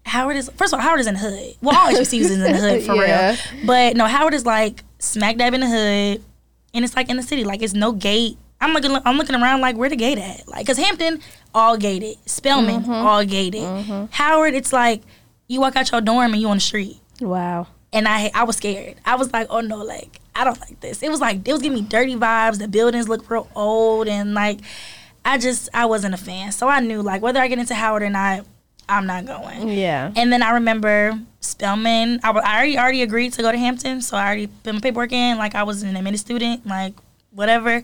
[0.05, 1.57] Howard is first of all Howard is in the hood.
[1.61, 3.31] Well, all HBCUs is in the hood for yeah.
[3.31, 3.67] real.
[3.67, 6.25] But no, Howard is like smack dab in the hood,
[6.73, 7.45] and it's like in the city.
[7.45, 8.37] Like it's no gate.
[8.61, 8.97] I'm looking.
[9.05, 10.47] I'm looking around like where the gate at?
[10.47, 11.21] Like because Hampton
[11.55, 12.91] all gated, Spelman mm-hmm.
[12.91, 13.63] all gated.
[13.63, 14.07] Mm-hmm.
[14.11, 15.03] Howard, it's like
[15.47, 16.99] you walk out your dorm and you on the street.
[17.21, 17.69] Wow.
[17.93, 18.97] And I I was scared.
[19.05, 21.03] I was like, oh no, like I don't like this.
[21.03, 22.59] It was like it was giving me dirty vibes.
[22.59, 24.61] The buildings look real old and like
[25.25, 26.53] I just I wasn't a fan.
[26.53, 28.45] So I knew like whether I get into Howard or not,
[28.89, 29.69] I'm not going.
[29.69, 30.13] Yeah.
[30.15, 32.21] And then I remember Spelman.
[32.23, 35.13] I, I already already agreed to go to Hampton, so I already put my paperwork
[35.13, 35.39] in.
[35.39, 36.95] Like I was an admitted student, like
[37.31, 37.83] whatever.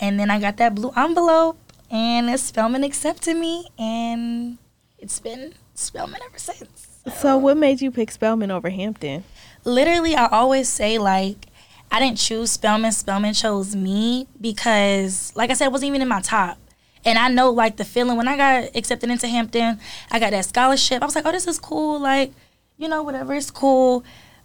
[0.00, 1.56] And then I got that blue envelope,
[1.90, 4.58] and Spelman accepted me, and
[4.98, 6.88] it's been Spelman ever since.
[7.04, 7.10] So.
[7.10, 9.24] so what made you pick Spelman over Hampton?
[9.64, 11.46] Literally, I always say like
[11.90, 12.92] I didn't choose Spelman.
[12.92, 16.58] Spelman chose me because, like I said, it wasn't even in my top.
[17.04, 19.78] And I know like the feeling when I got accepted into Hampton,
[20.10, 21.02] I got that scholarship.
[21.02, 22.00] I was like, oh, this is cool.
[22.00, 22.32] Like,
[22.78, 24.04] you know, whatever, it's cool.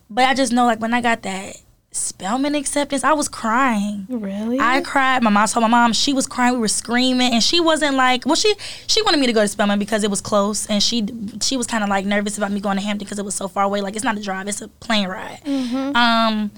[0.09, 1.55] But I just know like when I got that
[1.91, 4.05] Spelman acceptance, I was crying.
[4.09, 4.59] Really?
[4.59, 5.23] I cried.
[5.23, 6.53] My mom told my mom she was crying.
[6.53, 8.27] We were screaming, and she wasn't like.
[8.27, 8.53] Well, she
[8.85, 11.07] she wanted me to go to Spelman because it was close, and she
[11.41, 13.47] she was kind of like nervous about me going to Hampton because it was so
[13.47, 13.81] far away.
[13.81, 15.41] Like it's not a drive; it's a plane ride.
[15.43, 15.95] Mm-hmm.
[15.95, 16.51] Um,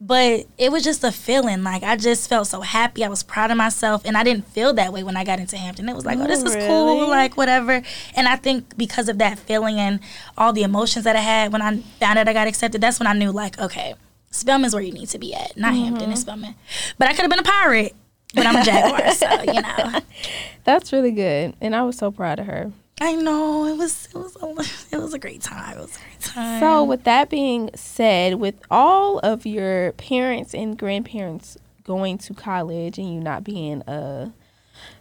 [0.00, 1.62] but it was just a feeling.
[1.62, 3.04] Like i just felt so happy.
[3.04, 5.56] I was proud of myself and i didn't feel that way when i got into
[5.56, 5.88] hampton.
[5.88, 6.66] It was like oh, this is really?
[6.66, 7.82] cool like whatever.
[8.14, 10.00] And i think because of that feeling and
[10.36, 13.06] all the emotions that i had when i found out i got accepted that's when
[13.06, 13.94] i knew like okay
[14.30, 15.84] spelman's where you need to be at not mm-hmm.
[15.84, 16.54] hampton it's spelman.
[16.98, 17.94] But i could have been a pirate
[18.34, 20.00] but i'm a jaguar so you know.
[20.64, 24.14] That's really good and i was so proud of her I know it was it
[24.14, 24.46] was a,
[24.96, 25.76] it was a great time.
[25.76, 26.60] It was a great time.
[26.60, 32.98] So, with that being said, with all of your parents and grandparents going to college
[32.98, 34.32] and you not being a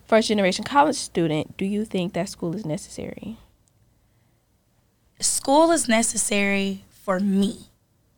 [0.05, 3.37] first generation college student, do you think that school is necessary?
[5.21, 7.69] School is necessary for me.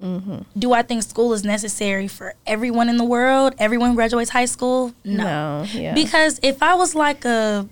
[0.02, 0.40] Mm-hmm.
[0.58, 3.54] Do I think school is necessary for everyone in the world?
[3.58, 4.94] Everyone graduates high school?
[5.04, 5.64] No.
[5.64, 5.94] no yeah.
[5.94, 7.68] Because if I was like a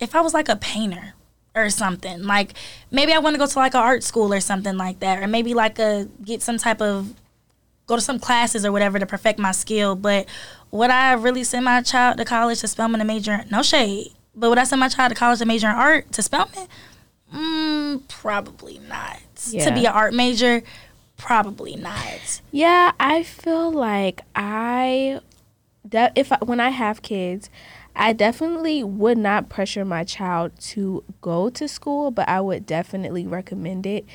[0.00, 1.14] if I was like a painter
[1.54, 2.22] or something.
[2.24, 2.54] Like
[2.90, 5.26] maybe I want to go to like an art school or something like that, or
[5.26, 7.14] maybe like a get some type of
[7.86, 9.94] go to some classes or whatever to perfect my skill.
[9.94, 10.26] But
[10.70, 13.44] would I really send my child to college to Spelman to major?
[13.50, 14.12] No shade.
[14.34, 16.66] But would I send my child to college to major in art to Spelman?
[17.34, 19.20] Mm, probably not.
[19.50, 19.64] Yeah.
[19.66, 20.62] To be an art major,
[21.16, 22.40] probably not.
[22.50, 25.20] Yeah, I feel like I
[25.84, 27.50] that if I, when I have kids,
[27.94, 33.26] I definitely would not pressure my child to go to school, but I would definitely
[33.26, 34.06] recommend it.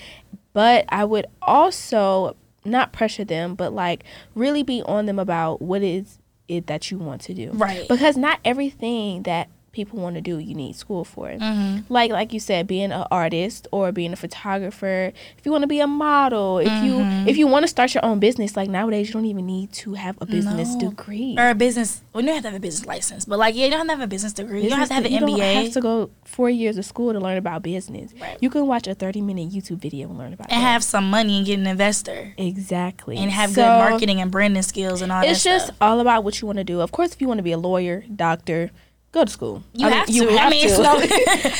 [0.53, 2.35] But I would also
[2.65, 4.03] not pressure them, but like
[4.35, 7.51] really be on them about what is it that you want to do.
[7.51, 7.87] Right.
[7.87, 11.81] Because not everything that people want to do you need school for mm-hmm.
[11.87, 15.67] like like you said being an artist or being a photographer if you want to
[15.67, 16.85] be a model if mm-hmm.
[16.87, 19.71] you if you want to start your own business like nowadays you don't even need
[19.71, 20.89] to have a business no.
[20.89, 23.53] degree or a business well you don't have to have a business license but like
[23.53, 25.05] yeah you don't have to have a business degree business you don't have to have
[25.05, 28.11] an you mba don't have to go four years of school to learn about business
[28.19, 28.39] right.
[28.41, 30.53] you can watch a 30 minute youtube video and learn about it.
[30.53, 30.71] and that.
[30.71, 34.63] have some money and get an investor exactly and have so, good marketing and branding
[34.63, 36.91] skills and all it's that it's just all about what you want to do of
[36.91, 38.71] course if you want to be a lawyer doctor
[39.17, 39.63] go to school.
[39.73, 40.31] You I have mean, to.
[40.31, 40.73] You have I mean, to.
[40.73, 40.93] it's no.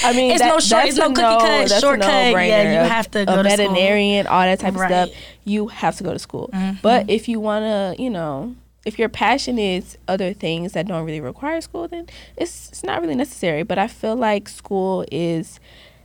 [0.10, 0.86] I mean, it's that, no short.
[0.86, 2.48] It's no cookie no, cut, shortcut.
[2.48, 4.36] Yeah, you have to go a to veterinarian, school.
[4.36, 4.92] all that type right.
[4.92, 5.22] of stuff.
[5.44, 6.50] You have to go to school.
[6.54, 6.80] Mm-hmm.
[6.82, 11.22] But if you wanna, you know, if your passion is other things that don't really
[11.22, 13.64] require school, then it's it's not really necessary.
[13.64, 15.60] But I feel like school is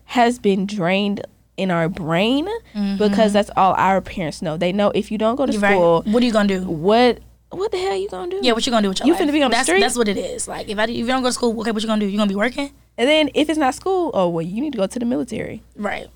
[0.07, 1.25] has been drained
[1.57, 2.97] in our brain mm-hmm.
[2.97, 4.57] because that's all our parents know.
[4.57, 6.13] They know if you don't go to You're school, right.
[6.13, 6.63] what are you gonna do?
[6.63, 7.21] What
[7.53, 8.41] what the hell you gonna do?
[8.43, 9.23] Yeah, what you gonna do with your you life?
[9.23, 9.81] finna be on that's, the street?
[9.81, 10.49] That's what it is.
[10.49, 12.07] Like if I if you don't go to school, okay, what you gonna do?
[12.07, 12.71] You gonna be working?
[12.99, 15.63] And then if it's not school, oh well, you need to go to the military.
[15.77, 16.07] Right.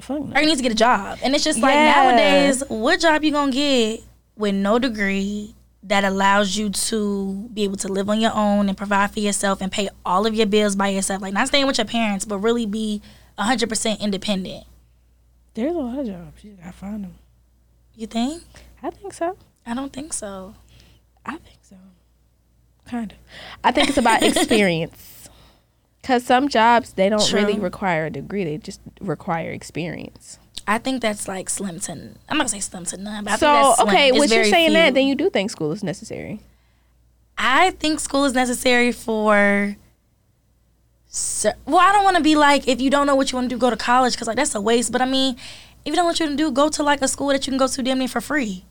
[0.00, 0.36] Fuck no.
[0.36, 1.18] Or you need to get a job.
[1.22, 1.92] And it's just like Yeah.
[1.94, 4.02] nowadays, what job you gonna get
[4.36, 8.76] with no degree that allows you to be able to live on your own and
[8.76, 11.22] provide for yourself and pay all of your bills by yourself?
[11.22, 13.00] Like not staying with your parents, but really be
[13.38, 14.64] hundred percent independent.
[15.54, 16.44] There's a lot of jobs.
[16.44, 17.14] You gotta find them.
[17.94, 18.42] You think?
[18.82, 19.36] I think so.
[19.64, 20.54] I don't think so.
[21.26, 21.76] I think so.
[22.86, 23.18] Kind of.
[23.64, 25.28] I think it's about experience.
[26.02, 27.40] Cause some jobs they don't True.
[27.40, 30.38] really require a degree; they just require experience.
[30.68, 31.92] I think that's like slim to.
[31.92, 33.88] I'm not gonna say slim to none, but I so think that's slim.
[33.88, 34.78] okay, It's when you're saying few.
[34.78, 36.40] that, then you do think school is necessary.
[37.36, 39.76] I think school is necessary for.
[41.64, 43.54] Well, I don't want to be like if you don't know what you want to
[43.54, 44.92] do, go to college because like that's a waste.
[44.92, 45.34] But I mean,
[45.84, 47.44] if you don't know what you want to do, go to like a school that
[47.46, 48.64] you can go to damn near for free,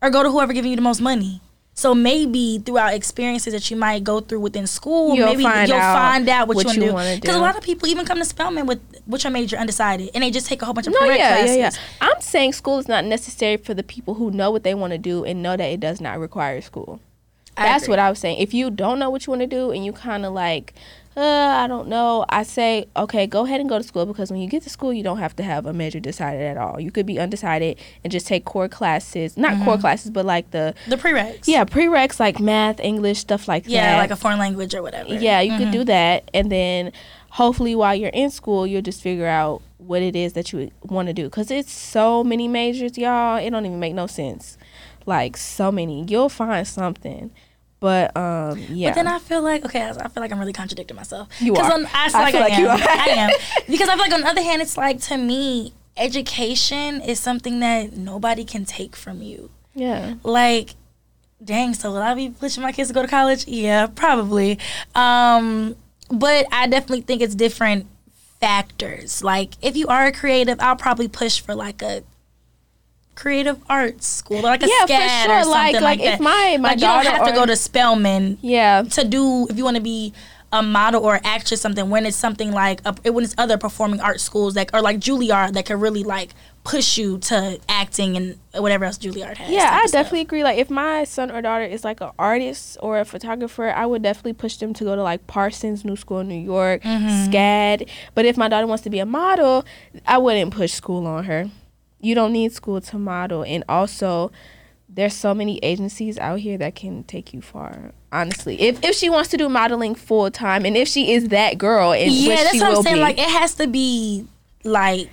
[0.00, 1.40] or go to whoever giving you the most money.
[1.78, 5.78] So maybe throughout experiences that you might go through within school, You'll maybe find you'll
[5.78, 7.20] out find out what, what you want to do.
[7.20, 10.24] Because a lot of people even come to Spelman with what's your major undecided, and
[10.24, 11.56] they just take a whole bunch of No, yeah, classes.
[11.56, 11.78] yeah, yeah.
[12.00, 14.98] I'm saying school is not necessary for the people who know what they want to
[14.98, 16.98] do and know that it does not require school.
[17.56, 17.92] I That's agree.
[17.92, 18.38] what I was saying.
[18.38, 20.74] If you don't know what you want to do and you kind of like,
[21.18, 24.40] uh, I don't know, I say, okay, go ahead and go to school because when
[24.40, 26.78] you get to school, you don't have to have a major decided at all.
[26.80, 29.64] You could be undecided and just take core classes, not Mm-hmm.
[29.64, 31.44] core classes, but like the the prereqs.
[31.46, 33.98] yeah prereqs like math, English, stuff like yeah, that.
[33.98, 35.12] like a foreign language or whatever.
[35.12, 35.58] Yeah, you Mhm.
[35.58, 36.92] could do that, and then
[37.30, 41.08] hopefully while you're in school, you'll just figure out what it is that you want
[41.08, 41.28] to do.
[41.30, 43.36] Cause it's so many majors, y'all.
[43.36, 44.56] It don't even make no sense.
[45.06, 47.30] Like so many, you'll find something.
[47.80, 48.90] But um, yeah.
[48.90, 51.28] But then I feel like okay, I I feel like I'm really contradicting myself.
[51.40, 51.72] You are.
[51.72, 52.60] On, I feel I like feel I, like am.
[52.62, 52.78] you are.
[52.78, 53.30] I am
[53.68, 57.60] because I feel like on the other hand, it's like to me, education is something
[57.60, 59.50] that nobody can take from you.
[59.74, 60.14] yeah.
[60.24, 60.74] Like,
[61.44, 63.46] dang, so will I be pushing my kids to go to college?
[63.46, 64.58] Yeah, probably.
[64.96, 65.76] Um,
[66.10, 67.86] but I definitely think it's different
[68.40, 69.22] factors.
[69.22, 72.02] Like, if you are a creative, I'll probably push for like a
[73.18, 75.34] creative arts school, like a Yeah, for SCAD sure.
[75.34, 76.14] or something Like- like, like, that.
[76.14, 78.82] if my- my like, you don't daughter have to go to Spelman Yeah.
[78.82, 80.12] to do if you want to be
[80.50, 84.18] a model or actress something when it's something like a, when it's other performing art
[84.20, 86.30] schools that or like Juilliard that could really like
[86.64, 89.50] push you to acting and whatever else Juilliard has.
[89.50, 90.42] Yeah, I definitely agree.
[90.44, 94.02] Like, if my son or daughter is like an artist or a photographer, I would
[94.02, 97.30] definitely push them to go to like Parsons New School in New York, Mm-hmm.
[97.30, 97.88] SCAD.
[98.14, 99.64] But if my daughter wants to be a model,
[100.06, 101.50] I wouldn't push school on her.
[102.00, 104.30] You don't need school to model, and also.
[104.90, 107.92] There's so many agencies out here that can take you far.
[108.10, 111.58] Honestly, if if she wants to do modeling full time, and if she is that
[111.58, 112.96] girl, and Yeah, that's what I'm saying.
[112.96, 114.24] be, Like it has to be
[114.64, 115.10] like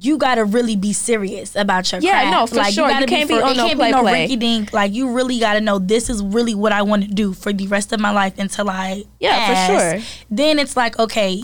[0.00, 2.30] you gotta really be serious about your Yeah, craft.
[2.32, 2.86] no, for like, sure.
[2.88, 4.26] You gotta can't be for, on it no can't play be no play.
[4.26, 4.72] rinky dink.
[4.72, 7.66] Like you really gotta know this is really what I want to do for the
[7.66, 10.02] rest of my life until I Yeah, for sure.
[10.30, 11.42] Then it's like okay,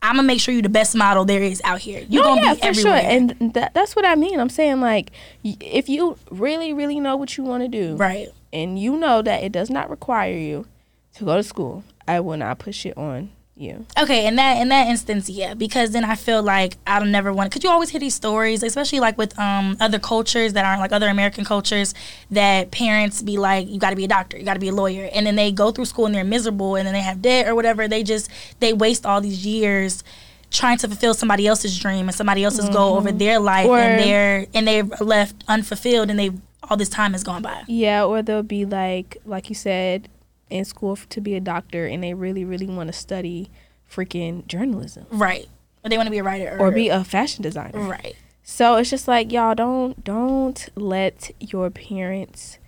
[0.00, 2.04] I'm gonna make sure you're the best model there is out here.
[2.08, 3.00] You're no, gonna yeah, be for everywhere.
[3.00, 4.38] sure, and that, that's what I mean.
[4.38, 5.10] I'm saying like,
[5.42, 8.28] if you really, really know what you want to do, right.
[8.52, 10.66] and you know that it does not require you
[11.14, 13.86] to go to school, I will not push it on you.
[13.98, 17.50] Okay, in that in that instance, yeah, because then I feel like I'll never want.
[17.52, 20.92] Cause you always hear these stories, especially like with um other cultures that aren't like
[20.92, 21.94] other American cultures,
[22.30, 24.74] that parents be like, you got to be a doctor, you got to be a
[24.74, 27.48] lawyer, and then they go through school and they're miserable, and then they have debt
[27.48, 27.88] or whatever.
[27.88, 30.02] They just they waste all these years
[30.50, 33.98] trying to fulfill somebody else's dream and somebody else's goal over their life, Or- and
[34.00, 36.30] they're and they're left unfulfilled, and they
[36.70, 37.62] all this time has gone by.
[37.66, 40.08] Yeah, or they'll be like, like you said,
[40.50, 43.50] in school f- to be a doctor, and they really, really want to study
[43.90, 45.48] freaking journalism Right.
[45.84, 47.80] Or they want to be a writer or be a fashion designer.
[47.80, 48.14] right.
[48.42, 52.58] So it's just like y'all don't don't let your parents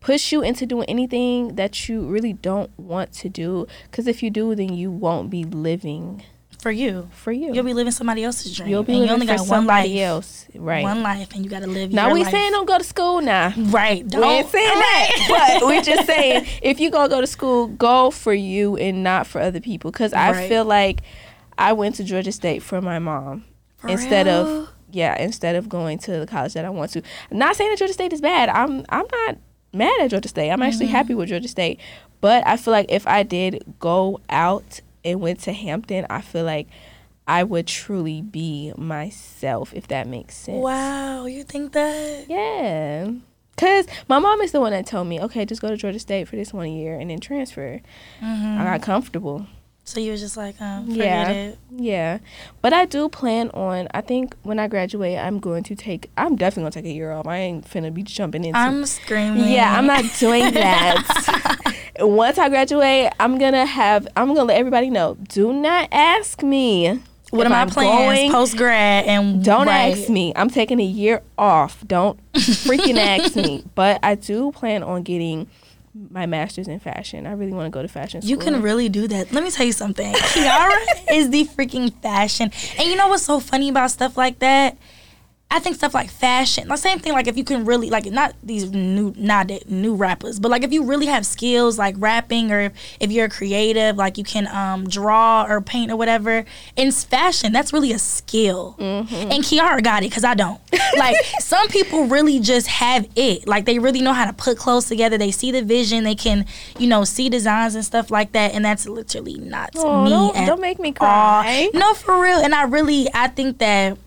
[0.00, 4.30] push you into doing anything that you really don't want to do because if you
[4.30, 6.22] do then you won't be living
[6.64, 7.52] For you, for you.
[7.54, 8.70] you'll be living somebody else's dream.
[8.70, 10.00] You'll be and you living only for got one somebody life.
[10.00, 10.82] else, right?
[10.82, 11.92] One life, and you got to live.
[11.92, 12.30] now we life.
[12.32, 13.52] saying don't go to school now.
[13.68, 14.08] right.
[14.08, 18.10] Don't ain't saying that, but we just saying if you gonna go to school, go
[18.10, 19.90] for you and not for other people.
[19.90, 20.48] Because I Right.
[20.48, 21.02] feel like
[21.58, 23.44] I went to Georgia State for my mom
[23.76, 24.34] For instead real?
[24.62, 27.02] of yeah, instead of going to the college that I want to.
[27.30, 28.48] Not saying that Georgia State is bad.
[28.48, 29.36] I'm I'm not
[29.74, 30.50] mad at Georgia State.
[30.50, 30.96] I'm actually Mm-hmm.
[30.96, 31.78] happy with Georgia State.
[32.22, 36.44] But I feel like if I did go out and went to Hampton, I feel
[36.44, 36.68] like
[37.26, 40.62] I would truly be myself if that makes sense.
[40.62, 42.26] Wow, you think that?
[42.28, 43.10] Yeah.
[43.56, 46.28] Cause my mom is the one that told me, okay, just go to Georgia State
[46.28, 47.80] for this one year and then transfer.
[48.20, 48.60] Mm-hmm.
[48.60, 49.46] I got comfortable.
[49.86, 51.28] So you were just like, um, Yeah.
[51.28, 51.58] it.
[51.70, 52.18] Yeah,
[52.62, 53.86] but I do plan on.
[53.92, 56.10] I think when I graduate, I'm going to take.
[56.16, 57.26] I'm definitely gonna take a year off.
[57.26, 58.58] I ain't finna be jumping into.
[58.58, 59.46] I'm screaming.
[59.52, 61.74] yeah, I'm not doing that.
[62.00, 64.08] Once I graduate, I'm gonna have.
[64.16, 65.16] I'm gonna let everybody know.
[65.28, 67.00] Do not ask me.
[67.30, 69.92] What are I planning post grad and Don't right.
[69.96, 70.32] ask me.
[70.36, 71.82] I'm taking a year off.
[71.86, 73.64] Don't freaking ask me.
[73.74, 75.48] But I do plan on getting
[76.10, 77.26] my master's in fashion.
[77.26, 78.30] I really want to go to fashion school.
[78.30, 79.32] You can really do that.
[79.32, 80.12] Let me tell you something.
[80.14, 80.72] Kiara
[81.12, 82.50] is the freaking fashion.
[82.78, 84.76] And you know what's so funny about stuff like that?
[85.50, 87.12] I think stuff like fashion, the same thing.
[87.12, 90.72] Like if you can really like not these new not new rappers, but like if
[90.72, 94.88] you really have skills like rapping or if, if you're creative, like you can um,
[94.88, 96.44] draw or paint or whatever.
[96.74, 98.74] In fashion, that's really a skill.
[98.80, 99.06] And
[99.44, 100.60] Kiara got it because I don't.
[100.96, 103.46] Like some people really just have it.
[103.46, 105.18] Like they really know how to put clothes together.
[105.18, 106.02] They see the vision.
[106.02, 106.46] They can
[106.80, 108.54] you know see designs and stuff like that.
[108.54, 110.10] And that's literally not Oh, me.
[110.10, 110.94] don't, don't make me all.
[111.42, 111.70] cry.
[111.74, 112.38] No, for real.
[112.38, 113.98] And I really, I think that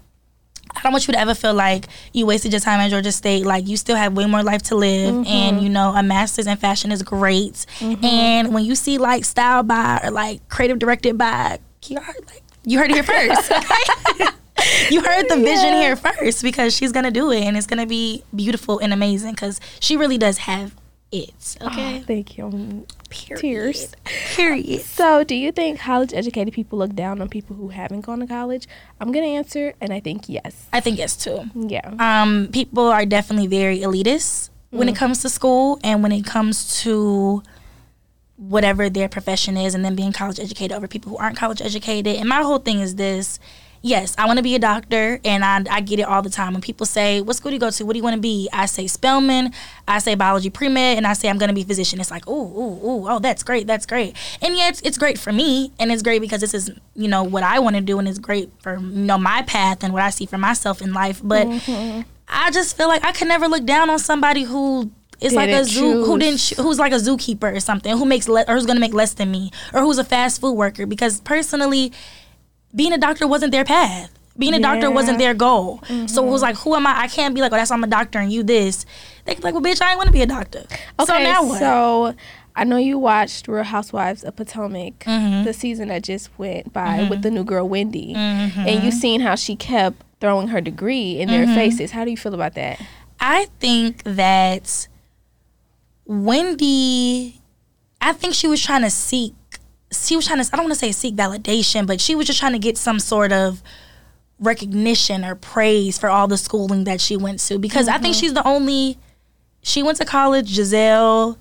[0.75, 3.45] I don't want you to ever feel like you wasted your time at Georgia State.
[3.45, 5.27] Like you still have way more life to live, Mm-hmm.
[5.27, 7.65] and you know a master's in fashion is great.
[7.81, 12.77] And when you see like style by or like creative directed by Kiara, like you
[12.79, 13.51] heard it here first.
[14.91, 15.81] you heard the vision Yeah.
[15.81, 19.59] here first because she's gonna do it, and it's gonna be beautiful and amazing because
[19.79, 20.73] she really does have
[21.11, 21.57] it.
[21.61, 22.85] Okay, Oh, thank you.
[23.09, 23.39] Period.
[23.41, 23.95] Tears.
[24.35, 24.81] Period.
[24.81, 28.27] So, do you think college educated people look down on people who haven't gone to
[28.27, 28.67] college?
[28.99, 30.67] I'm gonna answer, and I think yes.
[30.73, 31.45] I think yes too.
[31.55, 31.93] Yeah.
[31.99, 36.81] um, people are definitely very elitist when it comes to school and when it comes
[36.83, 37.41] to
[38.35, 42.15] whatever their profession is and then being college educated over people who aren't college educated.
[42.17, 43.39] And my whole thing is this.
[43.87, 46.51] Yes, I want to be a doctor, and I, I get it all the time.
[46.51, 47.85] When people say, "What school do you go to?
[47.85, 49.53] What do you want to be?" I say Spelman,
[49.87, 52.01] I say biology pre med, and I say I'm going to be a physician.
[52.01, 54.17] It's like, ooh, ooh, ooh, oh, that's great, that's great.
[54.41, 57.23] And yeah, it's, it's great for me, and it's great because this is you know
[57.23, 60.01] what I want to do, and it's great for you know my path and what
[60.01, 61.21] I see for myself in life.
[61.23, 62.01] But mm-hmm.
[62.27, 65.65] I just feel like I could never look down on somebody who is like a
[65.65, 66.57] zoo who didn't choose.
[66.57, 69.31] who's like a zookeeper or something who makes le- or who's gonna make less than
[69.31, 71.91] me or who's a fast food worker because personally
[72.77, 76.41] being a doctor wasn't their path being a doctor wasn't their goal so it was
[76.43, 78.31] like who am I I can't be like oh that's why I'm a doctor and
[78.31, 78.85] you this
[79.25, 80.59] they could be like well bitch I ain't want to be a doctor
[80.99, 81.05] Okay.
[81.05, 82.13] so now what So,
[82.55, 85.43] I know you watched Real Housewives of Potomac, Mm-hmm.
[85.43, 89.35] the season that just went by with the new girl Wendy, and you seen how
[89.35, 91.53] she kept throwing her degree in their Mm-hmm.
[91.53, 91.91] faces.
[91.91, 92.81] How do you feel about that?
[93.19, 94.87] I think that
[96.07, 97.41] Wendy,
[98.01, 99.33] I think she was trying to seek,
[99.91, 102.39] she was trying to, I don't want to say seek validation, but she was just
[102.39, 103.61] trying to get some sort of
[104.39, 108.33] recognition or praise for all the schooling that she went to because I think she's
[108.33, 108.97] the only,
[109.61, 111.37] she went to college, Gizelle.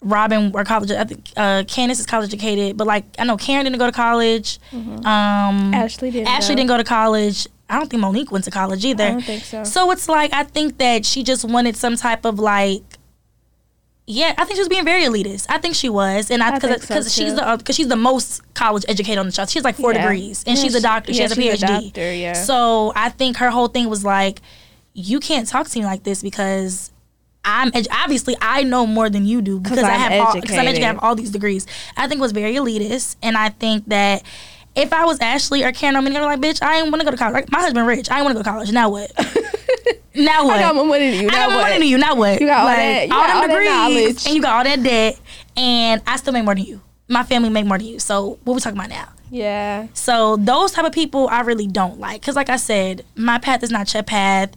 [0.00, 0.92] Robin were college.
[0.92, 3.92] I think uh, Candace is college educated, but like I know Karen didn't go to
[3.92, 4.60] college.
[4.72, 6.28] Um, Ashley didn't.
[6.28, 6.58] Ashley go.
[6.58, 7.48] didn't go to college.
[7.68, 9.04] I don't think Monique went to college either.
[9.04, 9.64] I don't think so.
[9.64, 12.84] So it's like I think that she just wanted some type of like,
[14.10, 15.44] yeah, I think she was being very elitist.
[15.50, 17.96] I think she was, and I I because so, she's the um, because she's the
[17.96, 19.44] most college educated on the show.
[19.44, 20.00] She has like four Yeah.
[20.02, 21.12] degrees, and Yeah, she's a doctor.
[21.12, 21.82] She yeah, has a she's a PhD.
[21.84, 22.32] doctor, yeah.
[22.32, 24.40] So I think her whole thing was like,
[24.94, 26.90] you can't talk to me like this because.
[27.44, 30.66] I'm edu- obviously I know more than you do because I have all, because I'm
[30.66, 31.66] educated, I have all these degrees.
[31.96, 34.22] I think it was very elitist, and I think that
[34.74, 37.04] if I was Ashley or Karen, I'm gonna be like, bitch, I ain't want to
[37.06, 37.32] go to college.
[37.34, 38.70] Like, my husband rich, I ain't want to go to college.
[38.72, 39.12] Now what?
[40.18, 40.56] now what?
[40.58, 41.28] I got more money than you.
[41.28, 41.62] I Now got more what?
[41.64, 41.98] money than you.
[41.98, 42.40] Now what?
[42.40, 44.26] You got all that- you all got them all that degrees, knowledge.
[44.26, 45.18] and you got all that debt,
[45.56, 46.80] and I still make more than you.
[47.08, 47.98] My family make more than you.
[47.98, 49.08] So what we talking about now?
[49.30, 49.86] Yeah.
[49.94, 53.62] So those type of people I really don't like because, like I said, my path
[53.62, 54.50] is not your path.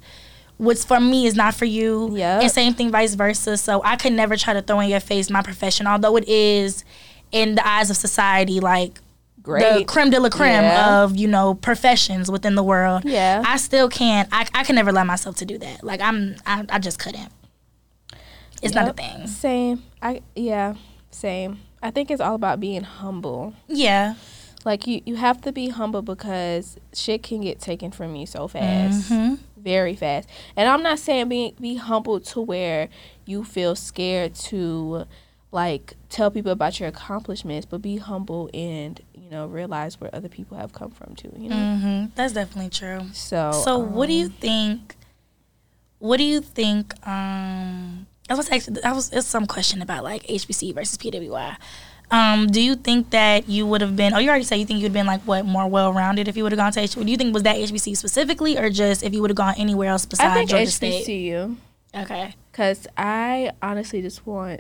[0.58, 2.15] What's for me is not for you.
[2.15, 2.39] Yeah.
[2.39, 3.58] And same thing, vice versa.
[3.58, 6.84] So I could never try to throw in your face my profession, although it is,
[7.32, 9.00] in the eyes of society, like
[9.43, 11.04] the creme de la creme Yeah.
[11.04, 13.04] of you know professions within the world.
[13.06, 13.43] Yeah.
[13.45, 14.30] I still can't.
[14.32, 15.84] I, I can never allow myself to do that.
[15.84, 17.32] Like I'm, I, I just couldn't.
[18.62, 19.27] It's not a thing.
[19.27, 19.84] Same.
[20.01, 20.75] I yeah.
[21.10, 21.60] Same.
[21.82, 23.54] I think it's all about being humble.
[23.67, 24.15] Yeah.
[24.63, 28.47] Like you, you have to be humble because shit can get taken from you so
[28.47, 29.39] fast, Mhm.
[29.58, 30.30] very fast.
[30.56, 32.89] And I'm not saying be be humble to where
[33.25, 35.06] you feel scared to
[35.51, 39.01] like tell people about your accomplishments, but be humble and
[39.32, 41.32] know realize where other people have come from too.
[41.38, 41.76] You know.
[41.76, 43.02] hmm That's definitely true.
[43.13, 44.96] So So what do you um, think?
[46.00, 46.94] What do you think?
[47.08, 51.56] Um, I was actually I was it's some question about like HBC versus PWI.
[52.12, 54.13] Um, do you think that you would have been?
[54.13, 56.44] Oh, you already said you think you'd been like what more well rounded if you
[56.44, 57.06] would have gone to HBCU.
[57.06, 59.90] Do you think was that HBC specifically, or just if you would have gone anywhere
[59.90, 61.08] else besides I think Georgia State?
[61.08, 61.56] HBCU
[61.96, 62.36] Okay.
[62.52, 64.60] because I honestly just want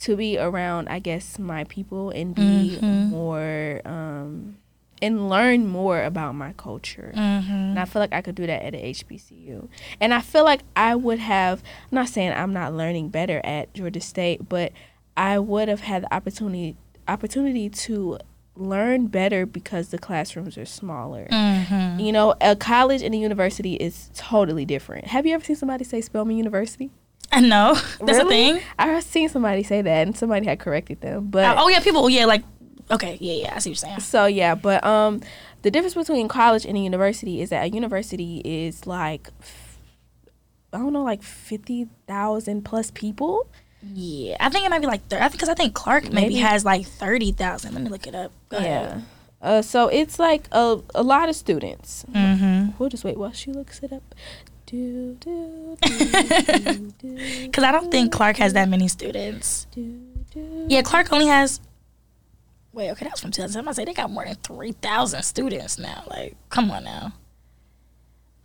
[0.00, 3.08] to be around, I guess, my people and be Mhm.
[3.10, 4.56] more um,
[5.00, 7.12] and learn more about my culture.
[7.16, 7.52] Mm-hmm.
[7.52, 9.68] And I feel like I could do that at a HBCU.
[10.00, 13.72] And I feel like I would have, I'm not saying I'm not learning better at
[13.74, 14.72] Georgia State, but
[15.16, 16.76] I would have had the opportunity
[17.06, 18.18] opportunity to
[18.54, 21.26] learn better because the classrooms are smaller.
[21.30, 22.00] Mm-hmm.
[22.00, 25.06] You know, a college and a university is totally different.
[25.06, 26.90] Have you ever seen somebody say Spelman University?
[27.30, 28.60] I know that's a thing.
[28.78, 31.28] I've seen somebody say that and somebody had corrected them.
[31.28, 32.08] But oh yeah, people.
[32.08, 32.42] Yeah, like
[32.90, 33.54] okay, yeah, yeah.
[33.54, 34.00] I see what you're saying.
[34.00, 35.20] So yeah, but um,
[35.62, 39.28] the difference between college and a university is that a university is like,
[40.72, 43.48] I don't know, like fifty thousand plus people.
[43.94, 46.14] Yeah, I think it might be like thir- I think because I think Clark maybe,
[46.14, 46.34] Maybe.
[46.36, 47.74] has like thirty thousand.
[47.74, 48.32] Let me look it up.
[48.48, 49.02] Go Yeah.
[49.40, 52.04] Uh, so it's like a a lot of students.
[52.10, 52.72] Mm-hmm.
[52.78, 54.14] We'll just wait while she looks it up.
[54.68, 56.92] Do, do, do,
[57.46, 59.66] Because I don't think Clark has that many students.
[60.68, 61.60] Yeah, Clark only has.
[62.74, 63.66] Wait, okay, that was from 2007.
[63.66, 66.04] I say they got more than three thousand students now.
[66.10, 67.14] Like, come on now.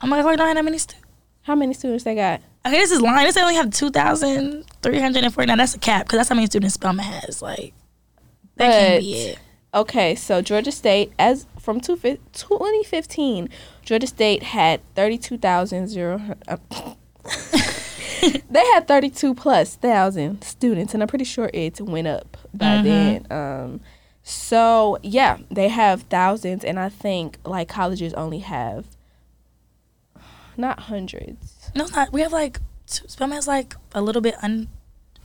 [0.02, 1.06] Oh my God, Clark don't have that many students.
[1.42, 2.40] How many students they got?
[2.66, 3.26] Okay, this is lying.
[3.26, 5.58] This they only have two thousand three hundred and forty nine.
[5.58, 7.42] That's a cap because that's how many students Spelman has.
[7.42, 7.74] Like,
[8.56, 9.40] that can't be it.
[9.74, 13.50] Okay, so Georgia State, as from two fif- 2015,
[13.84, 16.22] Georgia State had 32,000 zero.
[16.48, 16.58] Uh,
[18.50, 22.84] they had 32 plus thousand students, and I'm pretty sure it went up by Mhm.
[22.84, 23.28] then.
[23.32, 23.82] Um,
[24.22, 28.86] so yeah, they have thousands, and I think like colleges only have
[30.56, 31.72] not hundreds.
[31.76, 32.14] No, not.
[32.14, 34.68] We have like Spelman has like a little bit un,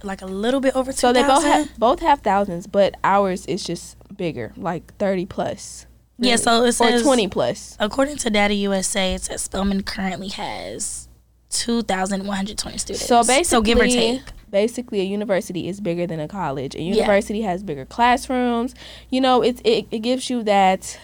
[0.02, 3.46] like a little bit over two So they both have both have thousands, but ours
[3.46, 5.86] is just bigger, like 30 plus.
[6.18, 7.76] Yeah, so it or says 20 plus.
[7.78, 11.08] According to Data USA, it says Spelman currently has
[11.50, 13.06] 2,120 students.
[13.06, 14.22] So basically, so give or take.
[14.50, 16.74] basically, a university is bigger than a college.
[16.74, 16.94] A Yeah.
[16.94, 18.74] university has bigger classrooms.
[19.10, 20.98] You know, it's it, it gives you that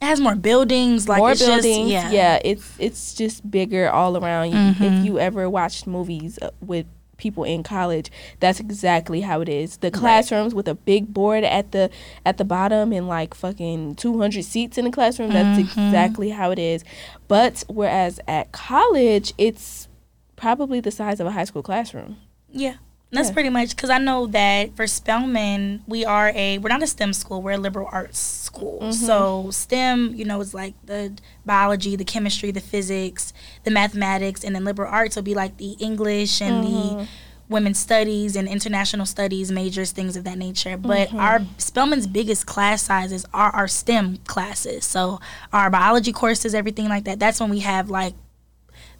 [0.00, 1.90] It has more buildings, like more it's buildings.
[1.92, 2.38] Just, yeah.
[2.44, 4.50] it's it's just bigger all around.
[4.50, 4.80] You Mhm.
[5.00, 6.86] If you ever watched movies uh, with
[7.22, 8.10] people in college,
[8.40, 9.76] that's exactly how it is.
[9.78, 11.88] The classrooms with a big board at the
[12.26, 15.30] at the bottom and like fucking 200 seats in the classroom.
[15.30, 15.86] That's Mhm.
[15.86, 16.84] exactly how it is.
[17.28, 19.88] But whereas at college, it's
[20.36, 22.16] probably the size of a high school classroom.
[22.50, 22.74] Yeah.
[23.12, 23.34] That's Yeah.
[23.34, 27.12] pretty much because I know that for Spelman, we are a we're not a STEM
[27.12, 28.78] school, we're a liberal arts school.
[28.82, 28.94] Mhm.
[28.94, 31.12] So STEM, you know, is like the
[31.44, 33.34] biology, the chemistry, the physics,
[33.64, 36.68] the mathematics, and then liberal arts will be like the English and the
[37.02, 37.06] Mhm.
[37.50, 40.78] women's studies and international studies majors, things of that nature.
[40.78, 41.20] But Mhm.
[41.20, 44.86] our Spelman's biggest class sizes are our STEM classes.
[44.86, 45.20] So
[45.52, 47.18] our biology courses, everything like that.
[47.20, 48.14] That's when we have like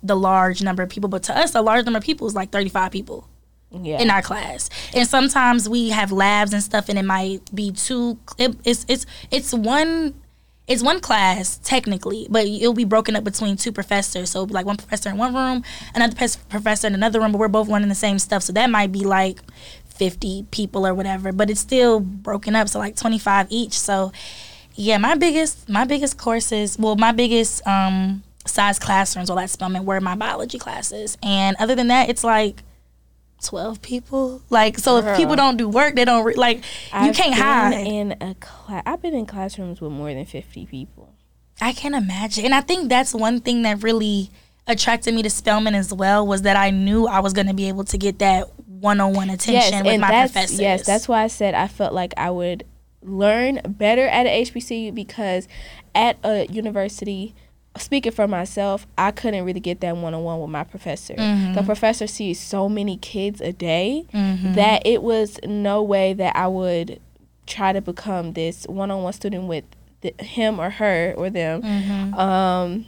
[0.03, 1.09] the large number of people.
[1.09, 3.25] But to us, a large number of people is like 35 people
[3.73, 4.01] Yeah.
[4.01, 4.71] in our class.
[4.95, 8.19] And sometimes we have labs and stuff, and it might be two.
[8.39, 10.15] It, it's it's it's one.
[10.69, 14.31] It's one class technically, but it'll be broken up between two professors.
[14.31, 16.15] So like one professor in one room, another
[16.49, 18.45] professor in another room, but we're both learning the same stuff.
[18.45, 19.41] So that might be like
[19.87, 22.69] 50 people or whatever, but it's still broken up.
[22.69, 23.79] So like 25 each.
[23.79, 24.13] So
[24.75, 29.85] yeah, my biggest my biggest courses, well, my biggest um size classrooms while at Spelman
[29.85, 32.63] were my biology classes, and other than that, it's like.
[33.43, 36.63] 12 people like so if people don't do work they don't re- like you
[36.93, 38.83] I've can't been hide in a class.
[38.87, 41.13] I've been in classrooms with more than 50 people.
[41.61, 42.45] I can't imagine.
[42.45, 44.31] And I think that's one thing that really
[44.67, 47.69] attracted me to Spelman as well was that I knew I was going to be
[47.69, 50.59] able to get that one-on-one attention with my professors.
[50.59, 52.65] yes, that's why I said I felt like I would
[53.03, 55.47] learn better at a HBCU because
[55.95, 57.35] at a university,
[57.79, 61.15] speaking for myself, I couldn't really get that one on one with my professor.
[61.15, 61.55] Mhm.
[61.55, 64.55] The professor sees so many kids a day Mhm.
[64.55, 67.01] that it was no way that I would
[67.47, 69.65] try to become this one on one student with
[70.03, 72.19] the, him or her or them Mhm.
[72.19, 72.87] um,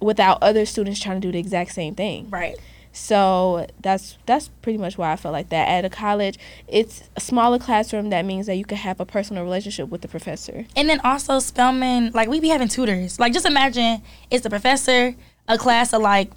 [0.00, 2.26] without other students trying to do the exact same thing.
[2.30, 2.56] right.
[2.96, 5.68] So that's that's pretty much why I felt like that.
[5.68, 8.08] At a college, it's a smaller classroom.
[8.08, 10.64] That means that you can have a personal relationship with the professor.
[10.74, 13.20] And then also Spelman, like we be having tutors.
[13.20, 15.14] Like just imagine it's a professor,
[15.46, 16.30] a class of like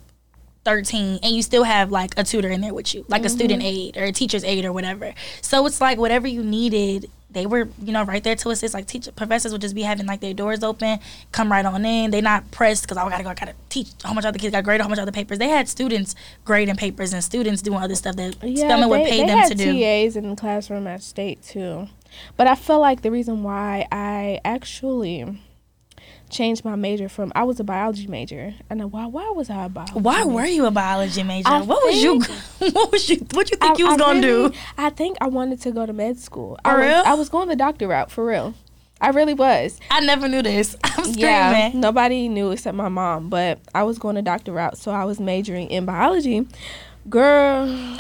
[0.66, 3.36] 13 and you still have like a tutor in there with you, like a mm-hmm.
[3.38, 5.14] student aide or a teacher's aide or whatever.
[5.42, 8.74] So it's like whatever you needed, they were, you know, right there to assist.
[8.74, 11.00] Like teacher professors would just be having like their doors open,
[11.32, 12.12] come right on in.
[12.12, 14.52] They not pressed because oh, I gotta go, I gotta teach how much other kids
[14.52, 15.38] got graded, how much other papers.
[15.38, 16.16] They had students
[16.46, 19.56] grading papers and students doing other stuff that Spelman would they, pay them had to
[19.56, 19.80] do.
[19.80, 21.88] TAs in the classroom at state too,
[22.36, 25.40] but I feel like the reason why I actually
[26.30, 28.54] changed my major from I was a biology major.
[28.70, 30.00] And why why was I a biology?
[30.00, 30.30] Why major?
[30.30, 31.50] were you a biology major?
[31.50, 32.22] I what was you?
[32.74, 33.18] What was you?
[33.32, 34.56] What you think you was I gonna really- do?
[34.78, 36.58] I think I wanted to go to med school.
[36.64, 37.04] I For was, real?
[37.06, 38.54] I was going the doctor route for real.
[39.02, 39.80] I really was.
[39.90, 40.76] I never knew this.
[40.84, 41.20] I'm screaming.
[41.20, 45.06] Yeah, nobody knew except my mom, but I was going to doctor route, so I
[45.06, 46.46] was majoring in biology.
[47.10, 47.66] Girl,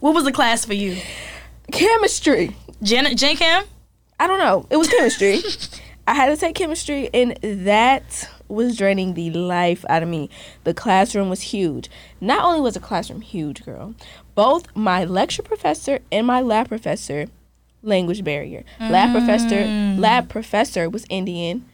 [0.00, 0.96] What was the class for you?
[1.72, 2.54] chemistry.
[2.82, 3.64] Gen, Gen Chem?
[4.20, 4.66] I don't know.
[4.70, 5.40] It was chemistry.
[6.06, 10.30] I had to take chemistry, and that was draining the life out of me.
[10.64, 11.90] The classroom was huge.
[12.20, 13.94] Not only was the classroom huge, girl,
[14.34, 17.26] both my lecture professor and my lab professor,
[17.82, 18.64] language barrier.
[18.78, 19.66] Lab professor,
[20.00, 21.64] lab professor was Indian.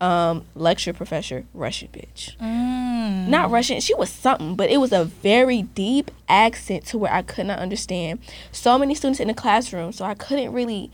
[0.00, 2.36] Um, lecture professor, Russian bitch.
[2.38, 3.28] Mm.
[3.28, 3.80] Not Russian.
[3.80, 7.58] She was something, but it was a very deep accent to where I could not
[7.58, 8.18] understand.
[8.52, 10.90] So many students in the classroom, so I couldn't really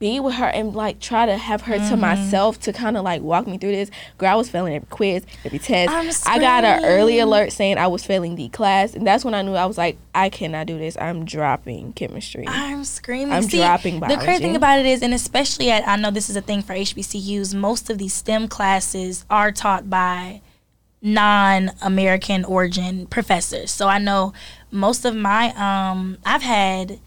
[0.00, 1.90] be with her and like try to have her Mm-hmm.
[1.90, 3.90] to myself to kind of like walk me through this.
[4.18, 5.92] Girl, I was failing every quiz, every test.
[6.26, 9.42] I'm got an early alert saying I was failing the class, and that's when I
[9.42, 10.96] knew I was like, I cannot do this.
[10.98, 12.46] I'm dropping chemistry.
[12.48, 13.32] I'm screaming.
[13.32, 16.30] I'm See, dropping The crazy thing about it is, and especially at, I know this
[16.30, 20.40] is a thing for HBCUs, most of these STEM classes are taught by
[21.02, 23.70] non American origin professors.
[23.70, 24.32] So I know
[24.70, 26.98] most of my, um, I've had,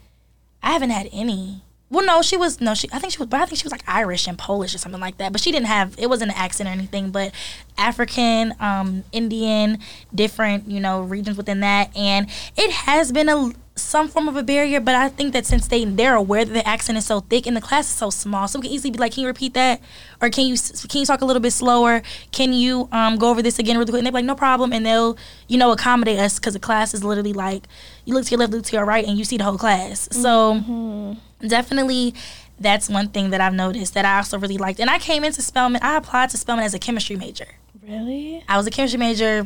[0.62, 1.62] I haven't had any.
[1.94, 2.89] Well, no, she was no, she.
[2.91, 5.00] I think she was, but I think she was like Irish and Polish or something
[5.00, 5.32] like that.
[5.32, 5.94] But she didn't have.
[6.00, 7.12] It wasn't an accent or anything.
[7.12, 7.32] But
[7.78, 9.78] African, um, Indian,
[10.14, 12.28] different, you know, regions within that, and
[12.58, 14.80] it has been a some form of a barrier.
[14.80, 17.56] But I think that since they they're aware that the accent is so thick and
[17.56, 19.80] the class is so small, so we can easily be like, "Can you repeat that?"
[20.20, 20.58] Or "Can you
[20.89, 22.02] can you talk a little bit slower?
[22.32, 24.84] Can you um go over this again really quick?" And they're like, "No problem," and
[24.84, 25.16] they'll
[25.48, 27.68] you know accommodate us because the class is literally like
[28.06, 30.10] you look to your left, look to your right, and you see the whole class.
[30.12, 31.18] So
[31.48, 32.14] definitely
[32.60, 34.80] that's one thing that I've noticed that I also really liked.
[34.80, 37.48] And I came into Spelman, I applied to Spelman as a chemistry major.
[37.88, 38.44] really?
[38.48, 39.46] I was a chemistry major.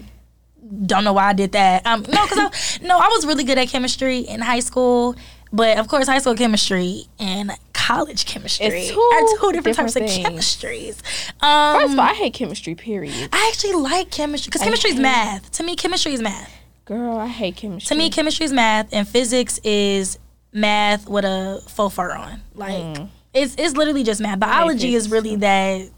[0.86, 1.86] Don't know why I did that.
[1.86, 5.16] Um, no, because I no, I was really good at chemistry in high school,
[5.54, 9.94] but of course, high school chemistry and college chemistry It's two are two different, different
[9.94, 11.02] types of chemistries.
[11.42, 12.76] Um, First of all, I hate chemistry.
[12.76, 13.30] Period.
[13.32, 15.50] I actually like chemistry because chemistry is math.
[15.52, 16.52] To me, chemistry is math.
[16.86, 17.96] Girl, I hate chemistry.
[17.96, 20.20] To me, chemistry is math, and physics is
[20.58, 22.42] math with a faux fur on.
[22.56, 23.10] Like Mm.
[23.34, 24.40] it's it's literally just math.
[24.40, 25.90] Biology is really that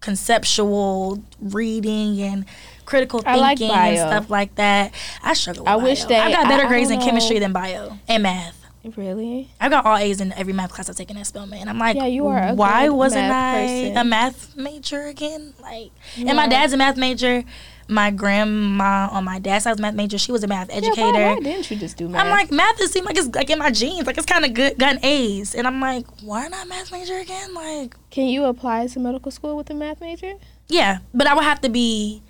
[0.00, 2.44] conceptual reading and
[2.84, 4.92] critical I like thinking and stuff like that.
[5.22, 5.64] I struggle.
[5.64, 8.54] With I wish that- I got better I grades in chemistry than bio and math.
[8.96, 9.48] really.
[9.60, 11.58] I got all A's in every math class I've taken at Spelman.
[11.58, 13.96] And I'm like, Yeah, you are why wasn't I person.
[13.96, 15.54] a math major again?
[15.60, 17.42] Like, and my dad's a math major.
[17.88, 20.18] My grandma on my dad's side was a math major.
[20.18, 21.12] She was a math Yeah, educator.
[21.12, 22.24] why, why didn't you just do math?
[22.24, 24.06] I'm like, math is seem like it's like in my genes.
[24.06, 27.54] Like it's kind of good, gotten A's, and I'm like, why not math major again?
[27.54, 30.34] Like, can you apply to medical school with a math major?
[30.68, 32.22] yeah, but I would have to be,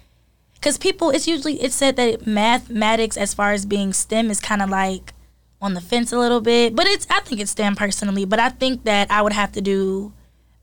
[0.54, 4.60] because people, it's usually it's said that mathematics, as far as being STEM, is kind
[4.60, 5.14] of like
[5.62, 6.76] on the fence a little bit.
[6.76, 9.62] But it's I think it's STEM personally, but I think that I would have to
[9.62, 10.12] do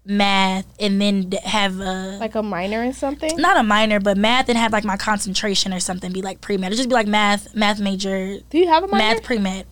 [0.05, 3.35] math and then have a Like a minor in something?
[3.37, 6.57] not a minor, but math and have like my concentration or something be like pre
[6.57, 6.67] med.
[6.67, 9.15] It'd just be like math, math major, Do you have a minor?
[9.15, 9.65] math pre med.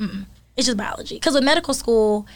[0.57, 1.15] It's just biology.
[1.15, 2.27] Because with medical school,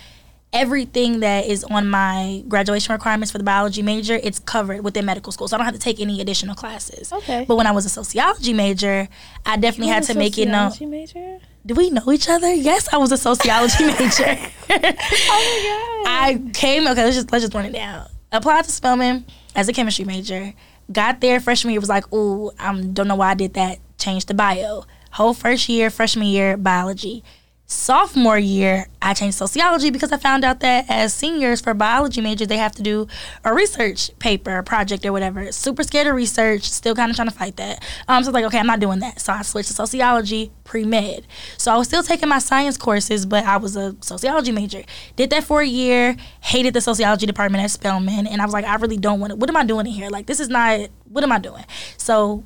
[0.55, 5.31] everything that is on my graduation requirements for the biology major, it's covered within medical
[5.31, 5.47] school.
[5.47, 7.11] So I don't have to take any additional classes.
[7.11, 7.45] Okay.
[7.47, 9.07] But when I was a sociology major,
[9.45, 10.71] I definitely had to make it known.
[10.71, 11.39] sociology major?
[11.65, 12.53] Do we know each other?
[12.53, 14.37] Yes, I was a sociology major.
[14.69, 16.49] Oh my god.
[16.49, 16.87] I came.
[16.87, 18.07] Okay, let's just let's just run it down.
[18.31, 19.25] Applied to Spelman
[19.55, 20.53] as a chemistry major.
[20.91, 23.79] Got there freshman year was like, ooh, I don't know why I did that.
[23.97, 24.85] Changed to bio.
[25.11, 27.23] Whole first year, freshman year, biology.
[27.67, 32.47] Sophomore year, I changed sociology because I found out that as seniors for biology majors,
[32.47, 33.07] they have to do
[33.43, 35.51] a research paper, project, or whatever.
[35.51, 37.83] Super scared of research, still kind of trying to fight that.
[38.07, 39.19] Um, so I was like, okay, I'm not doing that.
[39.19, 41.25] So I switched to sociology pre med.
[41.57, 44.83] So I was still taking my science courses, but I was a sociology major.
[45.15, 48.65] Did that for a year, hated the sociology department at Spelman, and I was like,
[48.65, 49.37] I really don't want to.
[49.37, 50.09] What am I doing in here?
[50.09, 51.65] Like, this is not, what am I doing?
[51.97, 52.43] So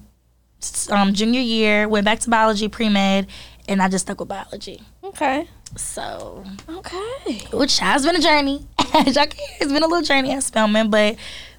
[0.90, 3.28] um, junior year, went back to biology pre med,
[3.68, 4.82] and I just stuck with biology.
[5.10, 5.48] Okay.
[5.76, 7.42] So, Okay.
[7.54, 8.66] which has been a journey.
[8.94, 11.16] As y'all can it's been a little journey at Spelman, but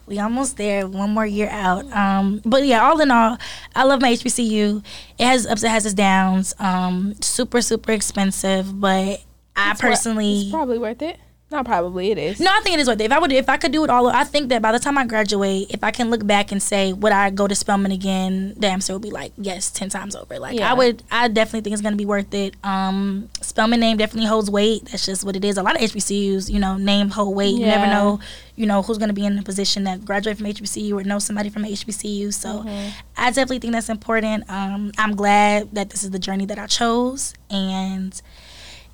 [0.06, 0.88] we almost there.
[0.88, 1.84] One more year out.
[1.92, 3.38] Um, but yeah, all in all,
[3.76, 4.82] I love my HBCU.
[5.18, 6.54] It has ups, it has its downs.
[6.58, 9.20] Um, super, super expensive, but
[9.56, 11.18] I It's wor- personally, It's probably worth it.
[11.50, 12.38] Not probably it is.
[12.38, 13.04] No, I think it is worth it.
[13.06, 14.96] If I would, if I could do it all, I think that by the time
[14.96, 18.54] I graduate, if I can look back and say, would I go to Spelman again?
[18.56, 20.38] The answer would be like yes, ten times over.
[20.38, 20.70] Like Yeah.
[20.70, 22.54] I would, I definitely think it's gonna be worth it.
[22.62, 24.84] Um, Spelman name definitely holds weight.
[24.92, 25.58] That's just what it is.
[25.58, 27.54] A lot of HBCUs, you know, name hold weight.
[27.56, 28.20] You never know,
[28.54, 31.48] you know, who's gonna be in a position that graduate from HBCU or know somebody
[31.50, 32.32] from HBCU.
[32.32, 32.88] So Mm-hmm.
[33.16, 34.48] I definitely think that's important.
[34.48, 38.20] Um, I'm glad that this is the journey that I chose, and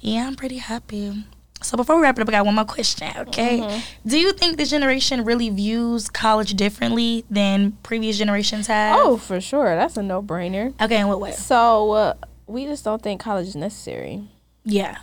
[0.00, 1.24] yeah, I'm pretty happy.
[1.62, 3.11] So before we wrap it up, I got one more question.
[3.16, 4.09] Okay, Mm-hmm.
[4.09, 8.98] do you think this generation really views college differently than previous generations have?
[9.00, 9.74] Oh, for sure.
[9.74, 10.74] That's a no brainer.
[10.80, 11.00] okay.
[11.00, 11.32] In what way?
[11.32, 12.14] So uh,
[12.46, 14.28] we just don't think college is necessary.
[14.64, 14.98] Yeah,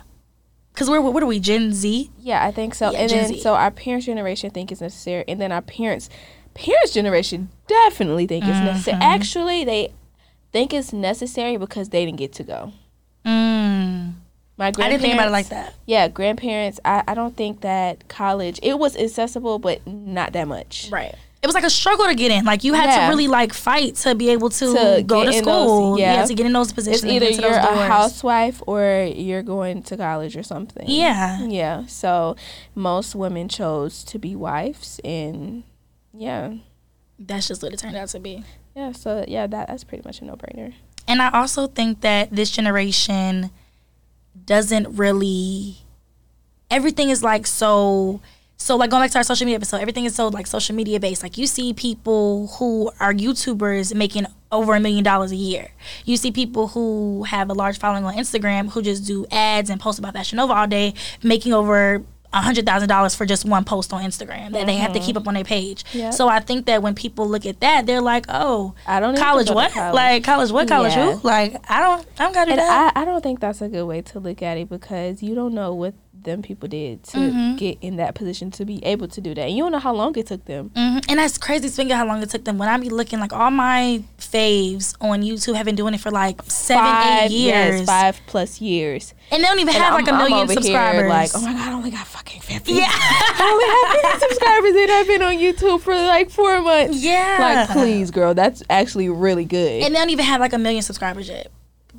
[0.72, 2.10] because we're what are we Gen Z?
[2.20, 2.90] Yeah, I think so.
[2.92, 3.40] Yeah, and Gen then Z.
[3.40, 6.08] so our parents' generation think it's necessary, and then our parents'
[6.54, 8.94] parents' generation definitely think it's necessary.
[8.98, 9.02] Mm-hmm.
[9.14, 9.92] Actually, they
[10.52, 12.72] think it's necessary because they didn't get to go.
[13.26, 13.63] Mm.
[14.56, 15.74] My I grandparents, didn't think about it like that.
[15.86, 16.78] Yeah, grandparents.
[16.84, 20.88] I, I don't think that college it was accessible, but not that much.
[20.92, 21.14] Right.
[21.42, 22.44] It was like a struggle to get in.
[22.46, 23.06] Like you had Yeah.
[23.06, 25.98] to really like fight to be able to, To go to in those- school.
[25.98, 26.24] yeah.
[26.24, 27.04] to get in those positions.
[27.04, 30.84] It's either get to those you're a housewife or you're going to college or something.
[30.88, 31.42] Yeah.
[31.44, 31.84] Yeah.
[31.86, 32.36] So
[32.74, 35.64] most women chose to be wives, and
[36.16, 36.54] yeah,
[37.18, 38.44] That's just what it turned out to be.
[38.76, 38.92] yeah.
[38.92, 40.72] So yeah, that that's pretty much a no brainer.
[41.06, 43.50] And I also think that this generation
[44.46, 45.76] doesn't really
[46.70, 48.20] everything is like so
[48.56, 51.00] so like going back to our social media episode, everything is so like social media
[51.00, 51.22] based.
[51.22, 55.72] Like you see people who are YouTubers making over a million dollars a year.
[56.04, 59.80] You see people who have a large following on Instagram who just do ads and
[59.80, 62.02] post about Fashion Nova all day, making over
[62.34, 65.06] a hundred thousand dollars for just one post on Instagram that they have to mm-hmm.
[65.06, 65.84] keep up on their page.
[65.92, 66.12] Yep.
[66.12, 69.50] So I think that when people look at that, they're like, "Oh, I don't college
[69.50, 69.72] what?
[69.72, 69.94] college.
[69.94, 70.68] Like college what?
[70.68, 71.12] College Yeah.
[71.12, 71.20] who?
[71.26, 72.92] Like I don't, I don't gotta do that.
[72.96, 75.54] I, I don't think that's a good way to look at it because you don't
[75.54, 77.56] know what them people did to Mm-hmm.
[77.56, 79.50] get in that position to be able to do that.
[79.50, 80.70] You don't know how long it took them.
[80.74, 81.68] hmm And that's crazy.
[81.68, 85.22] Speaking how long it took them, when I be looking, like all my faves on
[85.22, 89.14] YouTube have been doing it for like seven, five, eight years, yes, five plus years.
[89.30, 91.08] and they don't even And have like a I'm- I'm million over here subscribers.
[91.08, 92.72] like, oh my god, I only got fucking fifty.
[92.74, 97.02] yeah, I only have 50 subscribers and I've been on YouTube for like four months.
[97.02, 97.36] yeah.
[97.40, 99.82] Like, please, girl, that's actually really good.
[99.82, 101.50] And they don't even have like a million subscribers yet.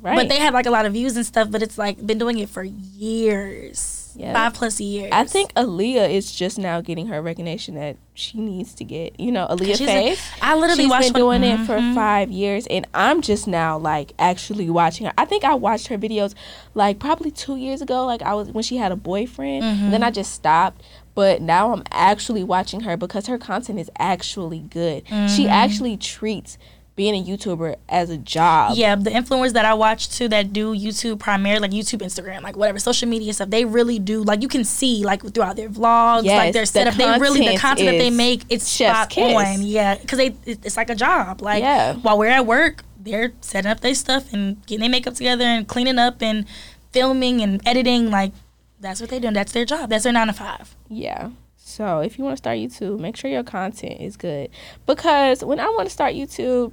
[0.02, 0.16] right.
[0.16, 1.50] But they have like a lot of views and stuff.
[1.50, 4.32] But it's like been doing it for years, Yeah.
[4.32, 5.10] five plus years.
[5.12, 9.18] I think Aaliyah is just now getting her recognition that she needs to get.
[9.20, 10.20] You know, Aaliyah Faith.
[10.42, 11.94] I literally She's watched been doing it for Mhm.
[11.94, 15.12] five years, and I'm just now like actually watching her.
[15.18, 16.34] I think I watched her videos
[16.74, 18.04] like probably two years ago.
[18.06, 20.82] Like I was when she had a boyfriend, and then I just stopped.
[21.14, 25.02] But now I'm actually watching her because her content is actually good.
[25.34, 26.58] She actually treats
[26.96, 28.76] being a YouTuber as a job.
[28.76, 32.56] Yeah, the influencers that I watch too that do YouTube primarily, like YouTube, Instagram, like
[32.56, 34.22] whatever social media stuff, they really do.
[34.22, 37.46] Like you can see, like throughout their vlogs, Yes, like their the setup, they really
[37.48, 39.36] the content that they make, it's spot kiss.
[39.36, 39.62] on.
[39.62, 41.42] Yeah, because they it's like a job.
[41.42, 41.94] Like Yeah.
[41.96, 45.68] while we're at work, they're setting up their stuff and getting their makeup together and
[45.68, 46.46] cleaning up and
[46.92, 48.10] filming and editing.
[48.10, 48.32] Like
[48.80, 49.30] that's what they do.
[49.32, 49.90] That's their job.
[49.90, 50.74] That's their nine to five.
[50.88, 51.30] Yeah.
[51.56, 54.48] So if you want to start YouTube, make sure your content is good.
[54.86, 56.72] Because when I want to start YouTube,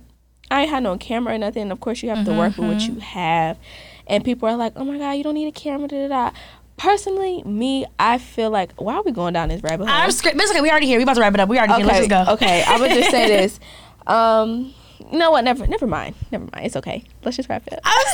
[0.53, 1.71] I ain't had no camera or nothing.
[1.71, 3.57] Of course, you have to work with what you have.
[4.05, 5.87] And people are like, oh my God, you don't need a camera.
[5.87, 6.37] Da, da, da.
[6.77, 9.95] Personally, me, I feel like, why are we going down this rabbit hole?
[9.95, 10.37] I'm script.
[10.39, 10.61] It's okay.
[10.61, 10.97] We already here.
[10.97, 11.49] We about to wrap it up.
[11.49, 11.85] We already here.
[11.85, 12.25] Let's go.
[12.33, 12.63] okay.
[12.67, 13.59] I would just say this.
[14.05, 14.73] Um,
[15.11, 15.43] you know what?
[15.43, 16.15] Never, never mind.
[16.31, 16.65] Never mind.
[16.65, 17.03] It's okay.
[17.26, 17.80] Let's just wrap it up.
[17.84, 18.13] I was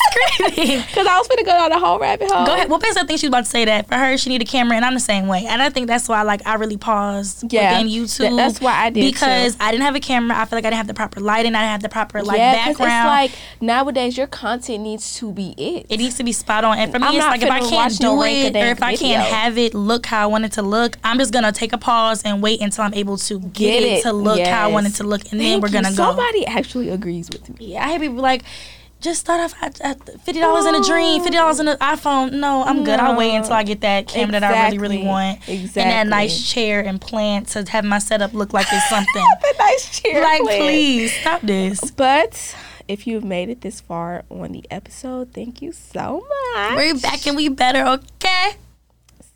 [0.53, 0.79] screaming.
[0.89, 2.45] Because I was going to go down the whole rabbit hole.
[2.45, 2.69] Go ahead.
[2.69, 4.45] Well, basically, I think she was about to say that for her, she need a
[4.45, 5.45] camera, and I'm the same way.
[5.47, 8.17] And I think that's why, like, I really paused Yeah, within YouTube.
[8.19, 9.63] th- that's why I did, because too.
[9.63, 10.37] I didn't have a camera.
[10.37, 11.55] I feel like I didn't have the proper lighting.
[11.55, 13.25] I didn't have the proper like yeah, background.
[13.25, 15.85] it's like nowadays your content needs to be it.
[15.89, 16.77] it needs to be spot on.
[16.77, 18.95] And for me, I'm it's like if I can't no do it, or if I
[18.95, 21.77] can't have it look how I want it to look, I'm just gonna take a
[21.77, 24.03] pause and wait until I'm able to get, Get it, it.
[24.03, 25.95] to look how I want it to look, and then we're gonna go.
[25.95, 27.73] Somebody actually agrees with me.
[27.73, 28.43] Yeah, I hear people like,
[29.01, 32.33] just start off at, at fifty dollars in a dream, fifty dollars in an iPhone.
[32.33, 32.99] No, I'm good.
[32.99, 35.07] I'll wait until I get that camera that I really, really Exactly.
[35.07, 39.25] want, and that nice chair and plant to have my setup look like it's something.
[39.41, 40.21] the nice chair.
[40.21, 40.61] like, plan.
[40.61, 41.91] please stop this.
[41.91, 42.55] But
[42.87, 46.25] if you've made it this far on the episode, thank you so
[46.55, 46.75] much.
[46.75, 48.51] We're back and we better, okay?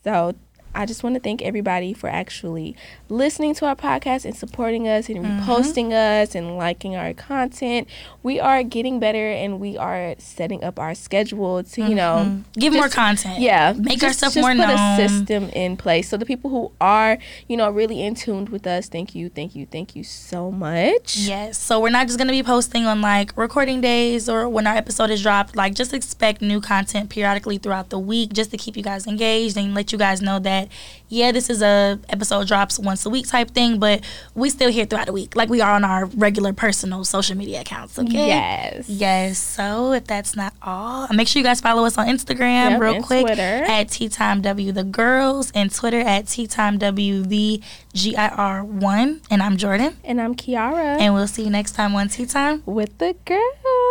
[0.04, 0.36] So
[0.76, 2.76] I just want to thank everybody for actually
[3.10, 5.50] listening to our podcast and supporting us and Mm-hmm.
[5.50, 7.88] reposting us and liking our content.
[8.24, 12.74] We are getting better and we are setting up our schedule to, you know, Give
[12.74, 13.40] more content.
[13.40, 15.00] yeah, make just- ourselves just more put known.
[15.00, 16.10] a system in place.
[16.10, 17.18] So the people who are,
[17.48, 21.18] you know, really in tuned with us, thank you, thank you, thank you so much.
[21.18, 21.58] Yes.
[21.58, 25.10] So we're not just gonna be posting on like recording days or when our episode
[25.12, 25.56] is dropped.
[25.56, 29.56] Like just expect new content periodically throughout the week, just to keep you guys engaged
[29.58, 30.72] and let you guys know that that
[31.10, 34.04] yeah, this is a episode drops once a week type thing, but
[34.34, 37.62] we still here throughout the week, like we are on our regular personal social media
[37.62, 38.00] accounts.
[38.00, 38.28] Okay.
[38.28, 38.90] Yes.
[38.90, 39.38] Yes.
[39.38, 43.04] So if that's not all, make sure you guys follow us on Instagram Yep, real
[43.04, 43.42] quick Twitter.
[43.68, 47.62] at Tea Time W the Girls and Twitter at Tea Time W the
[47.94, 49.22] G I R one.
[49.30, 49.98] And I'm Jordan.
[50.04, 52.64] And I'm Kiara And we'll see you next time on Tea Time.
[52.66, 53.40] with the girls.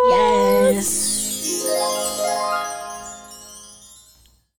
[0.08, 1.28] Yes.